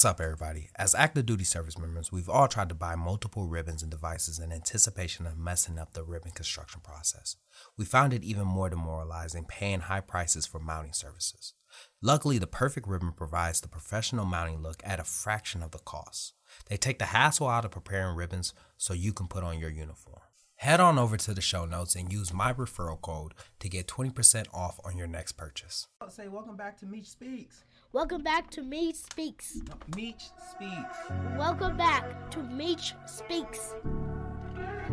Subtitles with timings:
[0.00, 0.70] What's up, everybody?
[0.76, 4.50] As active duty service members, we've all tried to buy multiple ribbons and devices in
[4.50, 7.36] anticipation of messing up the ribbon construction process.
[7.76, 11.52] We found it even more demoralizing paying high prices for mounting services.
[12.00, 16.32] Luckily, the Perfect Ribbon provides the professional mounting look at a fraction of the cost.
[16.70, 20.22] They take the hassle out of preparing ribbons so you can put on your uniform.
[20.60, 24.46] Head on over to the show notes and use my referral code to get 20%
[24.52, 25.88] off on your next purchase.
[26.08, 27.64] Say welcome back to Meech Speaks.
[27.92, 29.56] Welcome back to Meech Speaks.
[29.68, 30.96] No, Meech Speaks.
[31.36, 33.74] Welcome back to Meech Speaks.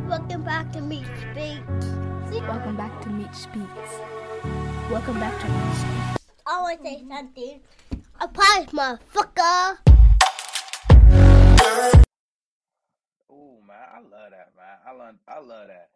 [0.08, 1.86] Welcome back to Meech Speaks.
[2.48, 4.00] Welcome back to Meech Speaks.
[4.90, 6.26] Welcome back to Meech Speaks.
[6.48, 7.62] I want to say something.
[8.20, 9.78] A prize, motherfucker.
[13.30, 14.78] Oh man, I love that, man.
[14.88, 15.90] I love, I love that.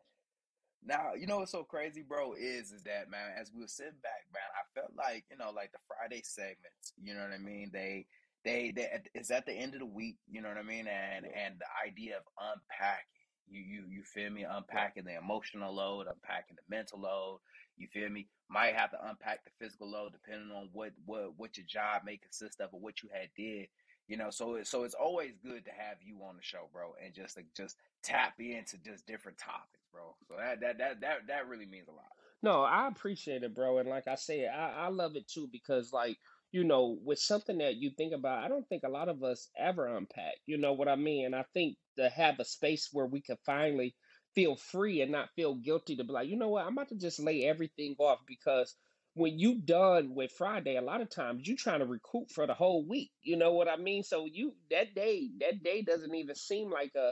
[0.84, 4.00] Now, you know what's so crazy, bro, is is that man, as we were sitting
[4.02, 7.38] back, man, I felt like, you know, like the Friday segments, you know what I
[7.38, 7.70] mean?
[7.72, 8.08] They
[8.44, 10.88] they they it's at the end of the week, you know what I mean?
[10.88, 13.06] And and the idea of unpacking.
[13.50, 14.44] You you you feel me?
[14.50, 17.40] Unpacking the emotional load, unpacking the mental load.
[17.78, 18.28] You feel me?
[18.50, 22.18] Might have to unpack the physical load depending on what what what your job may
[22.18, 23.68] consist of or what you had did.
[24.08, 26.94] You know, so it, so it's always good to have you on the show, bro,
[27.04, 30.16] and just to just tap into just different topics, bro.
[30.28, 32.12] So that that that that that really means a lot.
[32.44, 33.78] No, I appreciate it, bro.
[33.78, 36.18] And like I said, I, I love it too because, like,
[36.52, 39.48] you know, with something that you think about, I don't think a lot of us
[39.58, 40.36] ever unpack.
[40.48, 41.26] You know what I mean?
[41.26, 43.96] And I think to have a space where we can finally
[44.34, 46.96] feel free and not feel guilty to be like, you know what, I'm about to
[46.96, 48.76] just lay everything off because
[49.14, 52.54] when you done with Friday, a lot of times you trying to recoup for the
[52.54, 53.12] whole week.
[53.22, 54.04] You know what I mean?
[54.04, 57.12] So you that day, that day doesn't even seem like a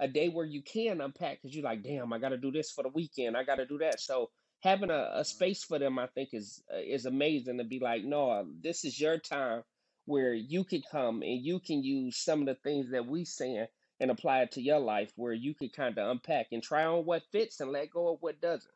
[0.00, 2.70] a day where you can unpack because you're like, damn, I got to do this
[2.70, 3.36] for the weekend.
[3.36, 4.00] I got to do that.
[4.00, 7.78] So having a, a space for them, I think is uh, is amazing to be
[7.78, 9.62] like, no, this is your time
[10.06, 13.66] where you can come and you can use some of the things that we saying
[14.00, 17.04] and apply it to your life where you can kind of unpack and try on
[17.04, 18.70] what fits and let go of what doesn't.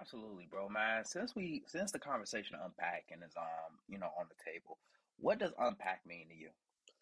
[0.00, 1.04] Absolutely, bro, man.
[1.04, 4.78] Since we since the conversation of unpacking is um, you know, on the table,
[5.18, 6.48] what does unpack mean to you?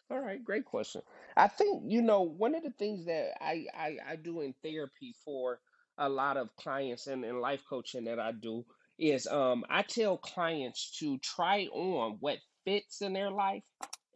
[0.09, 1.01] All right, great question.
[1.35, 5.13] I think, you know, one of the things that I, I, I do in therapy
[5.25, 5.59] for
[5.97, 8.65] a lot of clients and, and life coaching that I do
[8.97, 13.63] is um, I tell clients to try on what fits in their life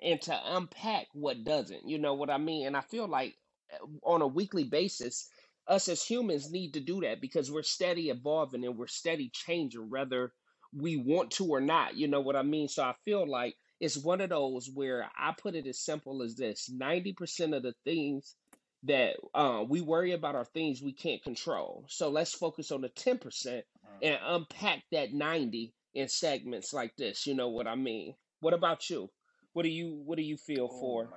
[0.02, 1.88] and to unpack what doesn't.
[1.88, 2.68] You know what I mean?
[2.68, 3.36] And I feel like
[3.74, 5.30] uh, on a weekly basis,
[5.68, 9.90] us as humans need to do that because we're steady evolving and we're steady changing,
[9.90, 10.32] whether
[10.74, 11.98] we want to or not.
[11.98, 12.70] You know what I mean?
[12.70, 16.36] So I feel like it's one of those where I put it as simple as
[16.36, 18.36] this 90% of the things
[18.84, 21.86] that uh, we worry about are things we can't control.
[21.90, 23.20] So let's focus on the 10%
[23.84, 24.00] Mm.
[24.04, 27.28] and unpack that 90 in segments like this.
[27.28, 28.16] You know what I mean?
[28.40, 29.10] What about you?
[29.54, 31.10] What do you what do you feel Oh for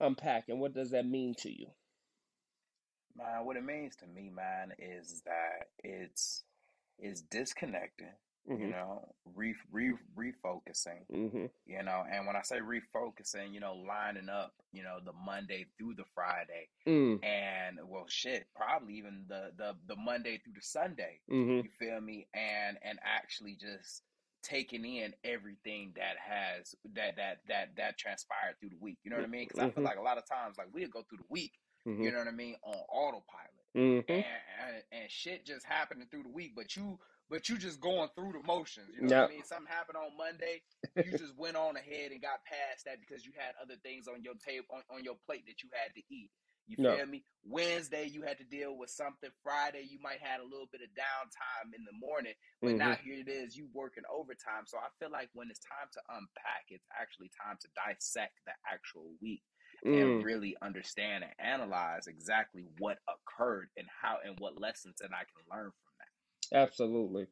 [0.00, 0.58] unpacking?
[0.60, 1.68] What does that mean to you?
[3.16, 6.42] man, what it means to me, man, is that it's
[6.98, 8.12] it's disconnecting.
[8.46, 8.70] You Mhm.
[8.72, 11.06] know, re re refocusing.
[11.10, 11.50] Mhm.
[11.64, 15.64] You know, and when I say refocusing, you know, lining up, you know, the Monday
[15.78, 17.24] through the Friday, Mm.
[17.24, 21.20] and well, shit, probably even the the the Monday through the Sunday.
[21.30, 21.64] Mhm.
[21.64, 22.28] You feel me?
[22.34, 24.02] And and actually just
[24.42, 28.98] taking in everything that has that that that that transpired through the week.
[29.04, 29.44] You know what I mean?
[29.48, 29.86] Because I feel Mhm.
[29.86, 31.58] like a lot of times, like we'll go through the week.
[31.86, 32.12] You Mhm.
[32.12, 34.04] know what I mean on autopilot, Mhm.
[34.10, 34.26] and
[34.60, 36.54] and, and shit just happening through the week.
[36.54, 38.90] But you but you just going through the motions.
[38.94, 39.24] You know what Yeah.
[39.26, 39.44] I mean?
[39.44, 40.62] Something happened on Monday.
[40.96, 44.22] You just went on ahead and got past that because you had other things on
[44.22, 46.30] your table on, on your plate that you had to eat.
[46.66, 47.24] You feel me?
[47.44, 49.28] Wednesday you had to deal with something.
[49.42, 53.00] Friday you might had a little bit of downtime in the morning, but now Mhm.
[53.00, 54.64] here it is, you working overtime.
[54.66, 58.52] So I feel like when it's time to unpack, it's actually time to dissect the
[58.66, 59.42] actual week
[59.84, 60.24] and Mm.
[60.24, 65.44] really understand and analyze exactly what occurred and how and what lessons that I can
[65.50, 65.72] learn.
[66.52, 67.26] Absolutely.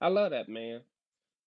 [0.00, 0.82] I love that, man.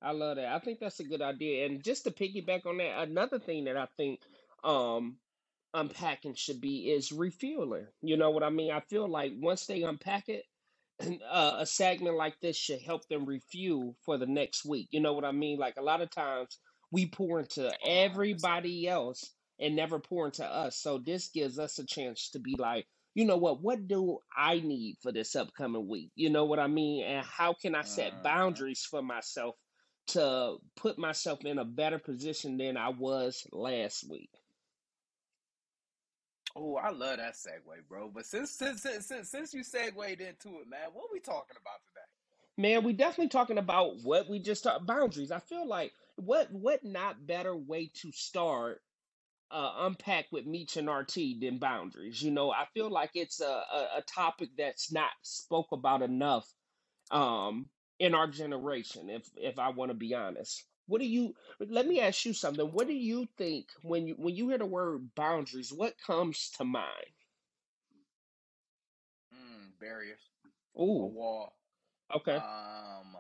[0.02, 0.48] I love that.
[0.54, 1.66] I think that's a good idea.
[1.66, 4.22] And just to piggyback on that, another thing that I think
[4.64, 5.18] um
[5.74, 7.88] unpacking should be is refueling.
[8.02, 8.72] You know what I mean?
[8.72, 10.46] I feel like once they unpack it,
[11.32, 14.90] uh, a segment like this should help them refuel for the next week.
[14.92, 15.60] You know what I mean?
[15.60, 16.60] Like a lot of times
[16.92, 17.82] we pour into 100%.
[17.84, 20.78] everybody else and never pour into us.
[20.78, 23.62] So this gives us a chance to be like, you know what?
[23.62, 26.12] What do I need for this upcoming week?
[26.16, 27.04] You know what I mean?
[27.04, 28.22] And how can I set Mhm.
[28.22, 29.56] boundaries for myself
[30.08, 34.32] to put myself in a better position than I was last week?
[36.56, 38.10] Oh, I love that segue, bro.
[38.10, 41.82] But since since since since, since you segued into it, man, what we talking about
[41.88, 42.06] today?
[42.58, 45.32] Man, we definitely talking about what we just talked boundaries.
[45.32, 48.82] I feel like what what not better way to start
[49.52, 52.22] uh, unpack with Meech and RT than boundaries.
[52.22, 56.48] You know, I feel like it's a, a, a topic that's not spoke about enough
[57.12, 57.70] um,
[58.00, 59.10] in our generation.
[59.10, 61.36] If if I want to be honest, what do you?
[61.60, 62.72] Let me ask you something.
[62.72, 65.72] What do you think when you when you hear the word boundaries?
[65.74, 67.14] What comes to mind?
[69.34, 70.30] Mm, barriers,
[71.00, 71.56] a Ooh, wall,
[72.14, 72.42] okay.
[72.42, 73.18] um,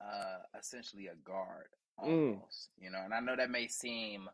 [0.00, 1.68] uh, essentially a guard
[2.02, 2.70] Mm, almost.
[2.78, 4.28] You know, and I know that may seem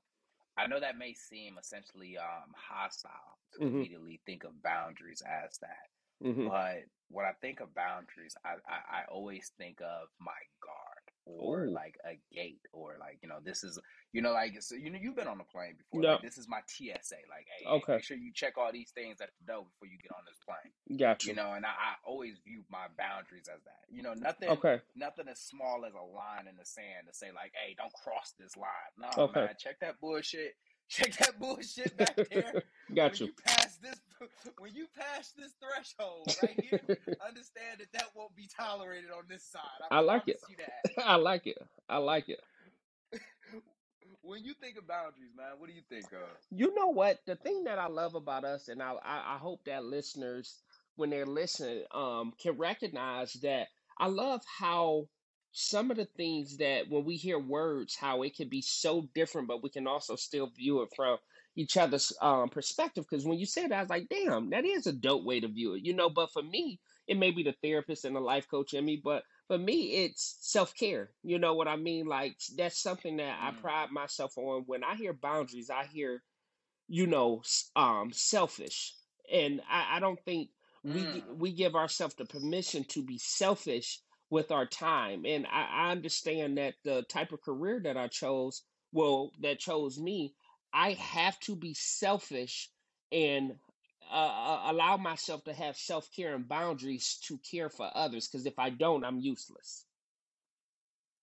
[0.56, 5.58] I know that may seem essentially um, hostile to mm-hmm, immediately think of boundaries as
[5.58, 6.48] that, mm-hmm.
[6.48, 10.94] but when I think of boundaries, I, I, I always think of my guard
[11.26, 13.78] or like a gate or like you know this is
[14.12, 16.48] you know like so you know you've been on a plane before like this is
[16.48, 19.52] my TSA like hey hey Okay, make sure you check all these things at the
[19.52, 21.36] door before you get on this plane gotcha you you.
[21.36, 25.28] know and I, I always view my boundaries as that you know nothing Okay, nothing
[25.30, 28.56] as small as a line in the sand to say like hey don't cross this
[28.56, 28.92] line.
[28.98, 30.54] No okay, man check that bullshit
[30.88, 32.62] check that bullshit back there
[32.94, 33.34] got when you.
[33.46, 34.00] pass this
[34.58, 36.81] when you pass this threshold right here
[37.26, 39.60] understand that that won't be tolerated on this side
[39.90, 40.40] i I like it.
[41.04, 41.58] I like it.
[41.88, 42.40] I like it.
[44.22, 47.19] when you think of boundaries man what do you think of You know what?
[47.26, 50.62] The thing that I love about us, and I, I, I hope that listeners,
[50.96, 55.08] when they're listening, um, can recognize that I love how
[55.54, 59.48] some of the things that when we hear words, how it can be so different,
[59.48, 61.18] but we can also still view it from
[61.56, 63.06] each other's um, perspective.
[63.08, 65.48] Because when you said that, I was like, damn, that is a dope way to
[65.48, 66.10] view it, you know.
[66.10, 69.24] But for me, it may be the therapist and the life coach in me, but
[69.48, 71.10] for me, it's self care.
[71.22, 72.06] You know what I mean?
[72.06, 74.64] Like that's something that I mm, pride myself on.
[74.66, 76.22] When I hear boundaries, I hear
[76.88, 77.42] you know,
[77.76, 78.94] um, selfish.
[79.32, 80.50] And I, I don't think
[80.84, 84.00] we mm, we give ourselves the permission to be selfish
[84.30, 85.24] with our time.
[85.26, 88.62] And I, I understand that the type of career that I chose,
[88.92, 90.34] well, that chose me,
[90.72, 92.70] I have to be selfish
[93.12, 93.52] and
[94.12, 98.28] uh, uh, allow myself to have self care and boundaries to care for others.
[98.28, 99.86] Because if I don't, I'm useless.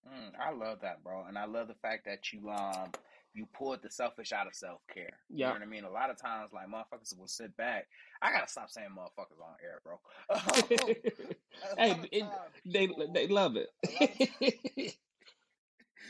[0.08, 0.32] mm.
[0.40, 2.92] i love that bro and i love the fact that you um
[3.34, 5.52] you pulled the selfish out of self-care you know Yeah.
[5.54, 7.88] what i mean a lot of times like motherfuckers will sit back
[8.22, 10.00] i gotta stop saying motherfuckers on air bro
[11.78, 12.32] hey, it, times
[12.66, 13.70] they people they love it.
[13.88, 14.30] a lot of times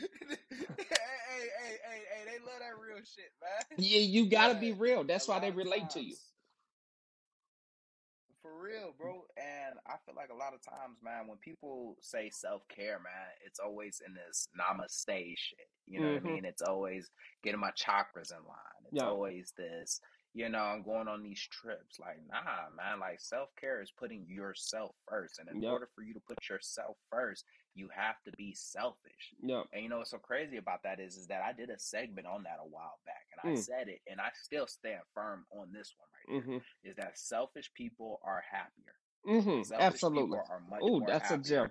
[0.00, 0.06] hey,
[0.48, 3.78] hey, hey, hey, hey, they love that real shit, man.
[3.78, 5.04] Yeah, you gotta be real.
[5.04, 6.14] That's why they relate to you.
[8.42, 9.24] For real, bro.
[9.38, 13.28] And I feel like a lot of times, man, when people say self care, man,
[13.46, 15.06] it's always in this namaste
[15.38, 15.68] shit.
[15.86, 16.26] You know what I Mm-hmm.
[16.26, 16.44] mean?
[16.44, 17.10] It's always
[17.44, 18.86] getting my chakras in line.
[18.88, 19.04] It's Yeah.
[19.04, 20.00] always this,
[20.34, 21.98] you know, I'm going on these trips.
[22.00, 25.38] Like, nah, man, like self care is putting yourself first.
[25.38, 25.70] And in Yep.
[25.70, 27.44] order for you to put yourself first,
[27.74, 29.34] you have to be selfish.
[29.42, 29.64] Yep.
[29.72, 32.26] And you know what's so crazy about that is, is that I did a segment
[32.26, 33.58] on that a while back, and I Mm.
[33.64, 36.56] said it, and I still stand firm on this one right here.
[36.56, 36.88] Mm-hmm.
[36.88, 38.94] Is that selfish people are happier.
[39.26, 39.72] Mm-hmm.
[39.74, 40.38] Absolutely.
[40.38, 41.70] people are much Ooh, more that's a gem.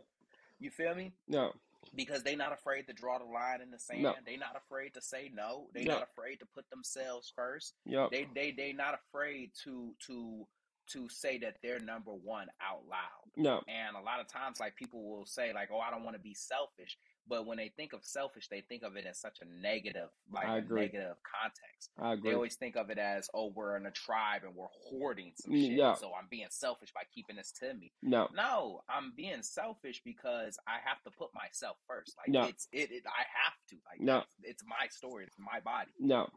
[0.59, 1.13] You feel me?
[1.27, 1.53] No.
[1.95, 4.03] Because they're not afraid to draw the line in the sand.
[4.03, 4.13] No.
[4.25, 5.67] They not afraid to say no.
[5.73, 5.87] They Yep.
[5.89, 7.73] not afraid to put themselves first.
[7.85, 8.11] Yep.
[8.11, 10.47] They they they not afraid to to
[10.87, 13.31] to say that they're number one out loud.
[13.37, 13.61] No.
[13.67, 16.21] And a lot of times, like people will say, like, "Oh, I don't want to
[16.21, 16.97] be selfish,"
[17.27, 20.45] but when they think of selfish, they think of it in such a negative, like
[20.47, 20.81] I a agree.
[20.81, 21.91] negative context.
[21.97, 22.31] I agree.
[22.31, 25.53] They always think of it as, "Oh, we're in a tribe and we're hoarding some
[25.53, 25.93] Mm, shit, Yeah.
[25.93, 28.27] so I'm being selfish by keeping this to me." No.
[28.33, 32.17] No, I'm being selfish because I have to put myself first.
[32.17, 32.43] Like No.
[32.47, 33.77] it's it, it I have to.
[33.85, 34.25] Like No.
[34.43, 35.23] it's my story.
[35.25, 35.91] It's my body.
[35.99, 36.29] No.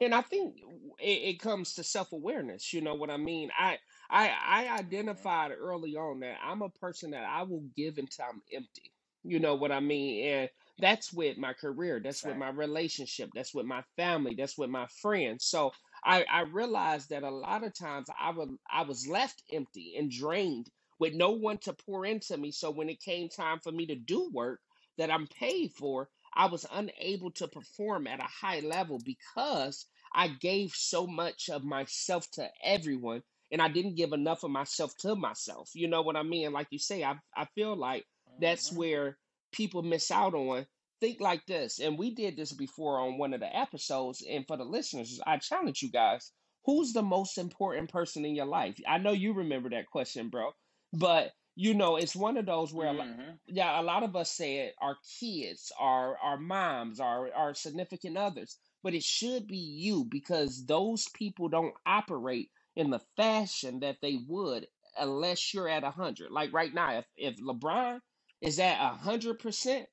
[0.00, 0.56] And I think
[1.00, 2.72] it, it comes to self awareness.
[2.72, 3.50] You know what I mean?
[3.58, 3.78] I
[4.10, 8.42] I I identified early on that I'm a person that I will give until I'm
[8.52, 8.92] empty.
[9.24, 10.26] You know what I mean?
[10.26, 14.70] And that's with my career, that's with my relationship, that's with my family, that's with
[14.70, 15.44] my friends.
[15.46, 15.72] So
[16.04, 20.10] I, I realized that a lot of times I would I was left empty and
[20.10, 20.68] drained
[20.98, 22.52] with no one to pour into me.
[22.52, 24.60] So when it came time for me to do work
[24.98, 30.28] that I'm paid for, I was unable to perform at a high level because I
[30.28, 35.14] gave so much of myself to everyone and I didn't give enough of myself to
[35.16, 35.70] myself.
[35.74, 36.52] You know what I mean?
[36.52, 38.06] Like you say, I I feel like
[38.38, 39.18] that's hmm where
[39.52, 40.66] people miss out on.
[41.00, 44.22] Think like this, and we did this before on one of the episodes.
[44.28, 46.32] And for the listeners, I challenge you guys:
[46.66, 48.78] Who's the most important person in your life?
[48.86, 50.52] I know you remember that question, bro,
[50.92, 53.30] but you know it's one of those where a lot, mm-hmm.
[53.46, 58.16] yeah, a lot of us say it: our kids, our our moms, our our significant
[58.16, 58.58] others.
[58.82, 64.18] But it should be you because those people don't operate in the fashion that they
[64.26, 64.66] would
[64.98, 66.30] unless you're at a hundred.
[66.30, 68.00] Like right now, if if LeBron
[68.40, 69.86] is at a hundred percent,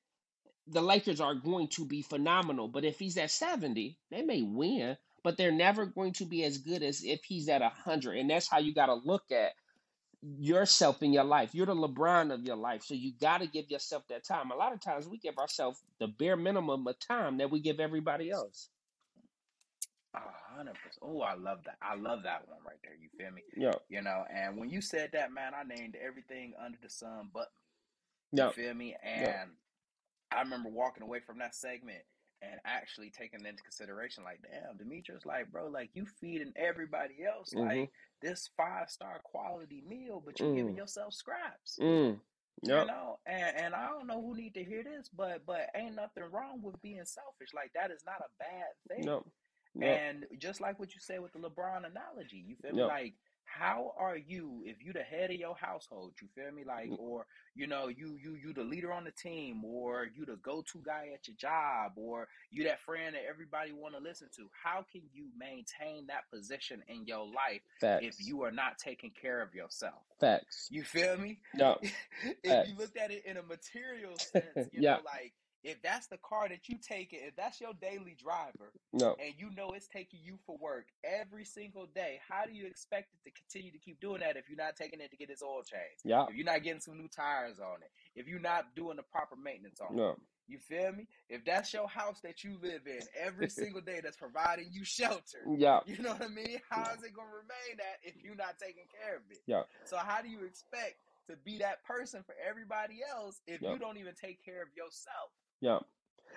[0.66, 2.68] the Lakers are going to be phenomenal.
[2.68, 6.58] But if he's at 70, they may win, but they're never going to be as
[6.58, 8.16] good as if he's at 100.
[8.18, 9.52] And that's how you got to look at
[10.22, 11.54] yourself in your life.
[11.54, 12.82] You're the LeBron of your life.
[12.84, 14.50] So you got to give yourself that time.
[14.50, 17.80] A lot of times we give ourselves the bare minimum of time that we give
[17.80, 18.68] everybody else.
[20.14, 20.98] Hundred percent.
[21.02, 21.76] Oh, I love that.
[21.80, 22.94] I love that one right there.
[23.00, 23.42] You feel me?
[23.56, 23.74] Yeah.
[23.88, 27.52] You know, and when you said that, man, I named everything under the sun but
[28.32, 28.38] me.
[28.38, 28.50] You Yeah.
[28.50, 28.96] feel me?
[29.02, 29.50] And
[30.32, 32.02] I remember walking away from that segment
[32.42, 37.52] and actually taking into consideration, like, damn, Demetrius, like, bro, like you feeding everybody else
[37.52, 37.66] Mhm.
[37.66, 40.78] like this five star quality meal, but you giving Mm.
[40.78, 41.78] yourself scraps.
[41.80, 42.20] Mm.
[42.62, 45.94] You know, and, and I don't know who need to hear this, but but ain't
[45.94, 47.54] nothing wrong with being selfish.
[47.54, 49.04] Like that is not a bad thing.
[49.06, 49.22] Yep.
[49.76, 50.00] Yep.
[50.00, 52.78] And just like what you said with the LeBron analogy, you feel me?
[52.80, 52.88] Yep.
[52.88, 53.14] Like,
[53.48, 56.12] how are you if you the head of your household?
[56.20, 56.64] You feel me?
[56.64, 56.98] Like, Mm.
[56.98, 60.62] or you know, you you you the leader on the team, or you the go
[60.72, 64.48] to guy at your job, or you that friend that everybody want to listen to.
[64.62, 67.62] How can you maintain that position in your life
[68.02, 70.02] if you are not taking care of yourself?
[70.20, 70.68] Facts.
[70.70, 71.38] You feel me?
[71.54, 72.70] no if you Facts.
[72.78, 74.96] looked at it in a material sense, you Yeah.
[74.96, 75.32] know, like
[75.64, 79.16] if that's the car that you take it, if that's your daily driver, No.
[79.22, 83.12] and you know it's taking you for work every single day, how do you expect
[83.14, 85.42] it to continue to keep doing that if you're not taking it to get its
[85.42, 86.02] oil changed?
[86.04, 86.26] Yeah.
[86.28, 89.36] If you're not getting some new tires on it, if you're not doing the proper
[89.36, 90.16] maintenance on it, No.
[90.46, 91.06] you feel me?
[91.28, 95.42] If that's your house that you live in every single day that's providing you shelter,
[95.56, 95.80] Yeah.
[95.86, 96.60] you know what I mean?
[96.70, 99.38] How is it going to remain that if you're not taking care of it?
[99.46, 99.62] Yeah.
[99.84, 100.94] So how do you expect
[101.28, 103.72] to be that person for everybody else if Yeah.
[103.72, 105.30] you don't even take care of yourself?
[105.60, 105.80] Yeah.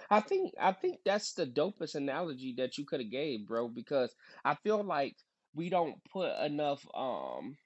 [0.10, 4.14] I think I think that's the dopest analogy that you could have gave, bro, because
[4.44, 5.16] I feel like
[5.56, 7.58] we don't put enough um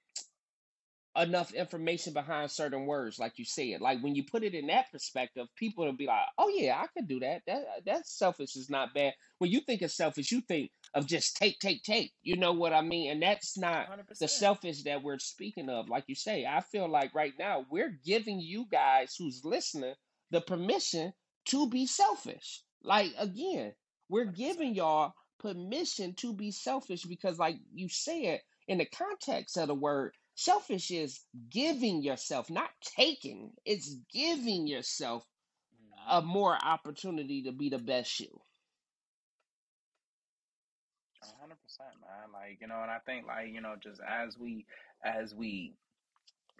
[1.17, 3.81] enough information behind certain words, like you said.
[3.81, 6.87] Like when you put it in that perspective, people will be like, "Oh yeah, I
[6.87, 7.43] could do that.
[7.47, 11.37] That that selfish is not bad." When you think of selfish, you think of just
[11.37, 12.13] take, take, take.
[12.23, 13.11] You know what I mean?
[13.11, 13.87] And that's not
[14.19, 14.29] the 100%.
[14.29, 15.89] selfish that we're speaking of.
[15.89, 19.95] Like you say, I feel like right now we're giving you guys who's listening
[20.31, 21.13] the permission
[21.45, 22.63] to be selfish.
[22.83, 23.73] Like again,
[24.09, 29.67] we're giving y'all permission to be selfish because, like you said, in the context of
[29.67, 33.53] the word, selfish is giving yourself, not taking.
[33.65, 35.25] It's giving yourself
[36.07, 36.23] a Mhm.
[36.23, 38.41] more opportunity to be the best you.
[41.39, 42.31] Hundred percent, man.
[42.33, 44.65] Like, you know, and I think like, you know, just as we
[45.03, 45.73] as we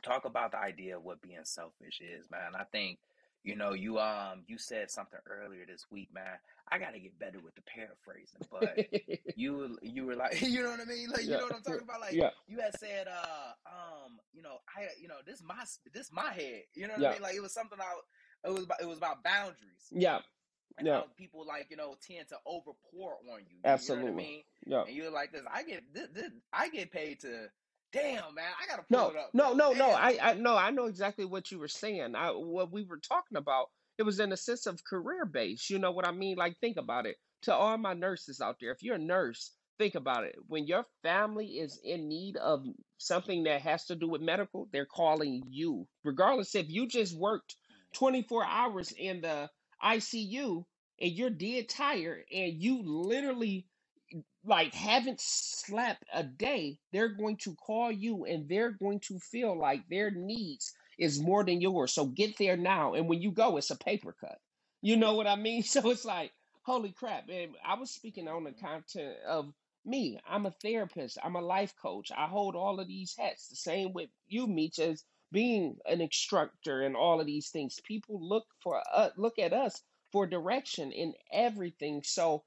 [0.04, 3.00] talk about the idea of what being selfish is, man, I think,
[3.46, 6.38] you know, you um you said something earlier this week, man.
[6.70, 8.78] I gotta get better with the paraphrasing, but
[9.38, 11.10] you were- you were like you know what I mean?
[11.10, 12.02] Like you yeah, know what I'm talking about?
[12.02, 16.12] Like yeah, you had said uh um, you know, I you know, this my this
[16.12, 16.64] my head.
[16.74, 17.22] You know what I mean?
[17.22, 20.20] Like it was something I it was about it was about boundaries yeah,
[20.78, 23.58] and yeah, people like, you know, tend to over pour on you.
[23.58, 24.12] You, what I absolutely.
[24.14, 24.42] mean?
[24.66, 24.84] Yeah.
[24.88, 25.44] and you're like this.
[25.52, 27.50] I get this, this, I get paid to.
[27.96, 29.92] Damn, man, I gotta No, pull it up, no, no, no.
[29.92, 32.16] I, I no, I know exactly what you were saying.
[32.16, 35.70] I what we were talking about, it was in a sense of career base.
[35.70, 36.38] You know what I mean?
[36.38, 37.18] Like think about it.
[37.44, 40.36] To all my nurses out there, if you're a nurse, think about it.
[40.48, 42.66] When your family is in need of
[42.98, 45.88] something that has to do with medical, they're calling you.
[46.04, 47.94] Regardless if you just worked mm.
[47.98, 49.50] 24 hours in the
[49.84, 50.66] ICU
[51.02, 53.68] and you're dead tired and you literally
[54.46, 59.58] like haven't slept a day, they're going to call you and they're going to feel
[59.58, 61.94] like their needs is more than yours.
[61.94, 62.94] So get there now.
[62.94, 64.38] And when you go, it's a paper cut.
[64.82, 65.64] You know what I mean?
[65.68, 66.32] So it's like,
[66.64, 67.30] holy crap.
[67.30, 68.60] And I was speaking on the Mhm.
[68.62, 69.54] content of
[69.86, 70.20] me.
[70.28, 71.18] I'm a therapist.
[71.24, 72.12] I'm a life coach.
[72.16, 73.48] I hold all of these hats.
[73.50, 77.80] The same with you, Meech, as being an instructor and all of these things.
[77.86, 79.82] People look for uh, look at us
[80.12, 82.04] for direction in everything.
[82.04, 82.44] So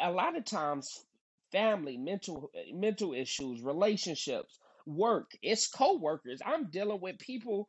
[0.00, 1.04] a lot of times
[1.52, 6.40] family, mental mental issues, relationships, work, it's co-workers.
[6.44, 7.68] I'm dealing with people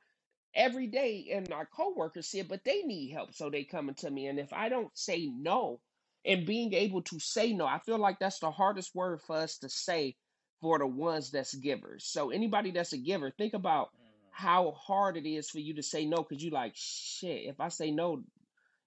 [0.55, 3.33] every day and my coworkers see it, but they need help.
[3.33, 4.27] So they coming to me.
[4.27, 5.81] And if I don't say no
[6.25, 9.57] and being able to say no, I feel like that's the hardest word for us
[9.59, 10.15] to say
[10.61, 12.05] for the ones that's givers.
[12.05, 13.91] So anybody that's a giver, think about Mhm.
[14.31, 17.45] how hard it is for you to say no because you like shit.
[17.45, 18.23] If I say no,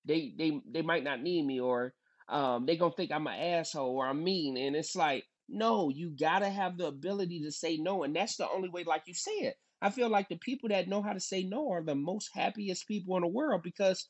[0.04, 1.94] they they they might not need me or
[2.28, 4.56] um they gonna think I'm an asshole or I'm mean.
[4.56, 8.02] And it's like, no, you gotta have the ability to say no.
[8.04, 9.54] And that's the only way, like you said.
[9.82, 12.88] I feel like the people that know how to say no are the most happiest
[12.88, 14.08] people in the world because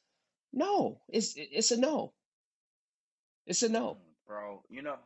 [0.52, 2.12] no, it's it's a no.
[3.46, 3.94] It's a no.
[3.94, 4.62] Mm, bro.
[4.70, 4.96] You know,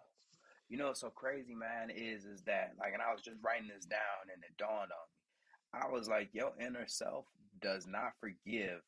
[0.69, 3.69] you know what's so crazy, man, is is that like, and I was just writing
[3.75, 5.83] this down, and it dawned on me.
[5.83, 7.27] I was like, your inner self
[7.61, 8.81] does not forgive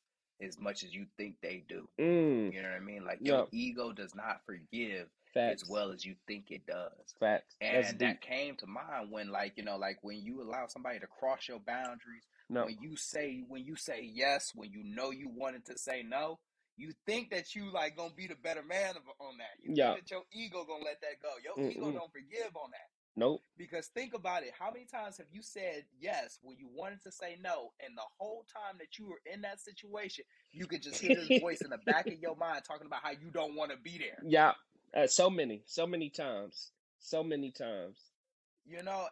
[0.43, 1.89] as much as you think they do.
[1.99, 2.53] Mm.
[2.53, 3.05] You know what I mean?
[3.05, 7.15] Like your ego does not forgive as well as you think it does.
[7.21, 7.55] Facts.
[7.61, 8.09] That's And deep.
[8.09, 11.47] that came to mind when like, you know, like when you allow somebody to cross
[11.49, 12.65] your boundaries, No.
[12.65, 16.39] when you say when you say yes, when you know you wanted to say no,
[16.77, 19.55] you think that you like gonna be the better man of, on that.
[19.63, 19.95] You Yeah.
[19.95, 21.31] think that your ego gonna let that go.
[21.45, 21.95] Your ego Mm-mm.
[21.95, 22.89] don't forgive on that.
[23.21, 23.43] Nope.
[23.59, 24.53] Because think about it.
[24.59, 28.03] How many times have you said yes when you wanted to say no, and the
[28.19, 31.69] whole time that you were in that situation, you could just hear this voice in
[31.69, 34.17] the back of your mind talking about how you don't want to be there.
[34.25, 34.53] Yeah.
[34.97, 35.61] Uh, so many.
[35.67, 36.71] So many times.
[36.99, 37.99] So many times.
[38.65, 39.07] You know,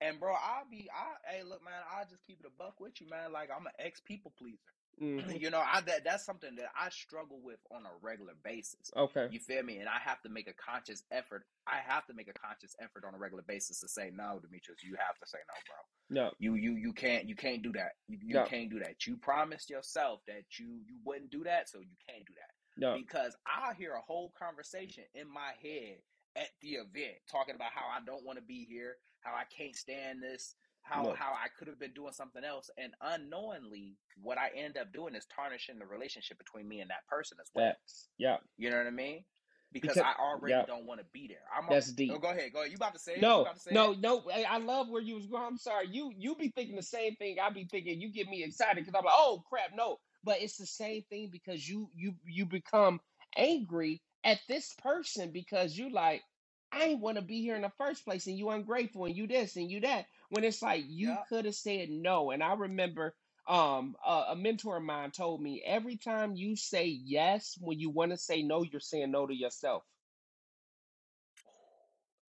[0.00, 2.98] and bro, I'll be, I, hey, look, man, I'll just keep it a buck with
[2.98, 3.30] you, man.
[3.30, 4.56] Like I'm an ex people pleaser.
[5.00, 5.40] Mhm.
[5.40, 8.90] You know, I that that's something that I struggle with on a regular basis.
[8.96, 9.28] Okay.
[9.30, 9.78] You feel me?
[9.78, 11.46] And I have to make a conscious effort.
[11.66, 14.82] I have to make a conscious effort on a regular basis to say no, Demetrius.
[14.82, 16.24] You have to say no, bro.
[16.24, 16.34] No.
[16.38, 17.92] You you you can't you can't do that.
[18.08, 18.44] You, you No.
[18.44, 19.06] can't do that.
[19.06, 22.50] You promised yourself that you you wouldn't do that, so you can't do that.
[22.76, 22.96] No.
[22.96, 26.02] Because I'll hear a whole conversation in my head
[26.36, 29.76] at the event talking about how I don't want to be here, how I can't
[29.76, 31.14] stand this, how No.
[31.14, 35.14] how I could have been doing something else, and unknowingly, what I end up doing
[35.14, 37.70] is tarnishing the relationship between me and that person as well.
[37.72, 38.08] Facts.
[38.18, 38.38] Yeah.
[38.56, 39.24] You know what I mean?
[39.72, 40.66] Because, Because- I already yeah.
[40.66, 41.44] don't want to be there.
[41.56, 42.12] I'm That's deep.
[42.14, 42.70] Oh, go ahead, go ahead.
[42.72, 44.00] You about to say No, to say no, it?
[44.00, 44.22] no.
[44.30, 45.44] I love where you was going.
[45.44, 45.88] I'm sorry.
[45.88, 47.38] You you be thinking the same thing.
[47.40, 47.98] I be thinking.
[48.00, 49.98] You get me excited because I'm like, oh crap, no.
[50.24, 53.00] But it's the same thing because you you you become
[53.36, 56.22] angry at this person because you like,
[56.70, 59.26] I ain't want to be here in the first place, and you ungrateful, and you
[59.26, 60.06] this and you that.
[60.32, 61.24] When it's like you Yeah.
[61.28, 62.32] could have said no.
[62.32, 63.16] And I remember
[63.48, 67.90] um a, a mentor of mine told me every time you say yes when you
[67.90, 69.84] want to say no, you're saying no to yourself.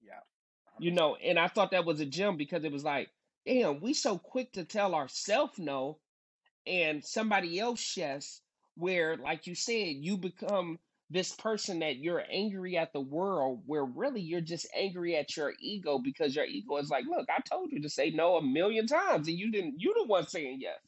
[0.01, 0.21] Yeah.
[0.79, 3.09] you know and i thought that was a gem because it was like
[3.45, 5.99] damn we so quick to tell ourselves no
[6.67, 8.41] and somebody else yes
[8.75, 10.79] where like you said you become
[11.13, 15.53] this person that you're angry at the world where really you're just angry at your
[15.61, 18.87] ego because your ego is like look i told you to say no a million
[18.87, 20.79] times and you didn't you the one saying yes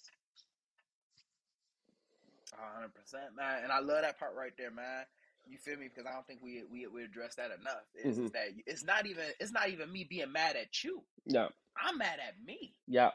[2.57, 3.63] hundred percent, man.
[3.63, 5.05] And I love that part right there, man.
[5.47, 5.89] You feel me?
[5.89, 7.85] Because I don't think we we we address that enough.
[7.95, 8.31] Is, is Mhm.
[8.31, 11.03] that it's not even it's not even me being mad at you.
[11.25, 12.75] no I'm mad at me.
[12.87, 13.11] yeah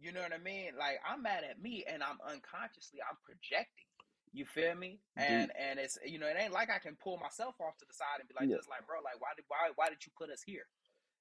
[0.00, 0.72] You know what I mean?
[0.78, 3.93] Like I'm mad at me, and I'm unconsciously I'm projecting.
[4.34, 4.98] You feel me?
[5.16, 7.94] And and it's you know it ain't like I can pull myself off to the
[7.94, 8.56] side and be like Yeah.
[8.56, 10.66] just like bro, like why did why why did you put us here?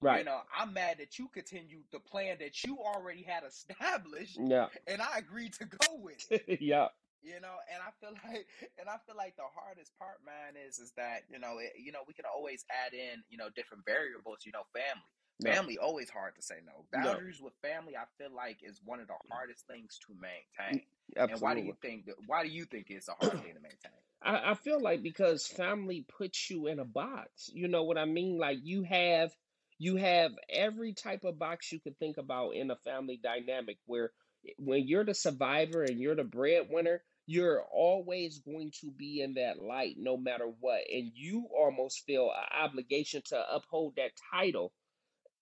[0.02, 4.40] right You know, I'm mad that you continued the plan that you already had established,
[4.42, 6.26] yeah and I agreed to go with.
[6.60, 6.88] yeah
[7.24, 8.46] you know and i feel like
[8.78, 11.92] and i feel like the hardest part man is is that you know it, you
[11.92, 15.08] know we can always add in you know different variables you know family
[15.44, 15.52] No.
[15.52, 17.14] family always hard to say no No.
[17.14, 19.32] boundaries with family i feel like is one of the mm.
[19.32, 20.86] hardest things to mm, maintain
[21.18, 21.34] Absolutely.
[21.34, 23.92] and why do you think why do you think it's a hard thing to maintain
[24.24, 27.50] I, I feel like because family puts you in a box.
[27.54, 28.38] You know what I mean?
[28.38, 29.32] Like you have
[29.78, 34.12] you have every type of box you could think about in a family dynamic where
[34.58, 39.62] when you're the survivor and you're the breadwinner, you're always going to be in that
[39.62, 40.82] light no matter what.
[40.92, 44.72] And you almost feel an obligation to uphold that title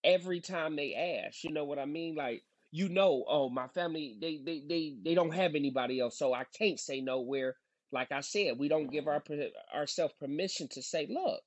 [0.04, 1.44] every time they ask.
[1.44, 2.16] You know what I mean?
[2.16, 6.34] Like you know, oh, my family they they they they don't have anybody else, so
[6.34, 7.22] I can't say no.
[7.22, 7.56] Where,
[7.92, 11.42] like I said, we don't give our per- ourselves permission to say, look,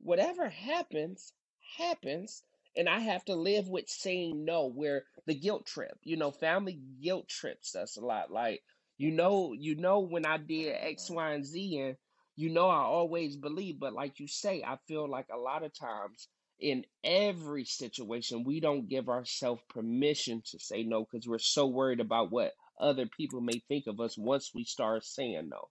[0.00, 1.32] whatever happens,
[1.78, 2.42] happens,
[2.76, 4.66] and I have to live with saying no.
[4.70, 8.30] Where the guilt trip, you know, family guilt trips us a lot.
[8.30, 8.62] Like
[8.98, 11.96] you know, you know when I did X, Y, and Z, and
[12.36, 15.72] you know I always believe, but like you say, I feel like a lot of
[15.74, 16.28] times
[16.60, 22.00] in every situation, we don't give ourselves permission to say no because we're so worried
[22.00, 25.68] about what other people may think of us once we start saying no.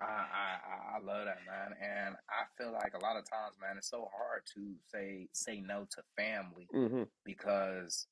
[0.00, 0.58] I, I
[0.96, 4.10] I- love that man, and I feel like a lot of times, man, it's so
[4.16, 8.06] hard to say say no to family hmm because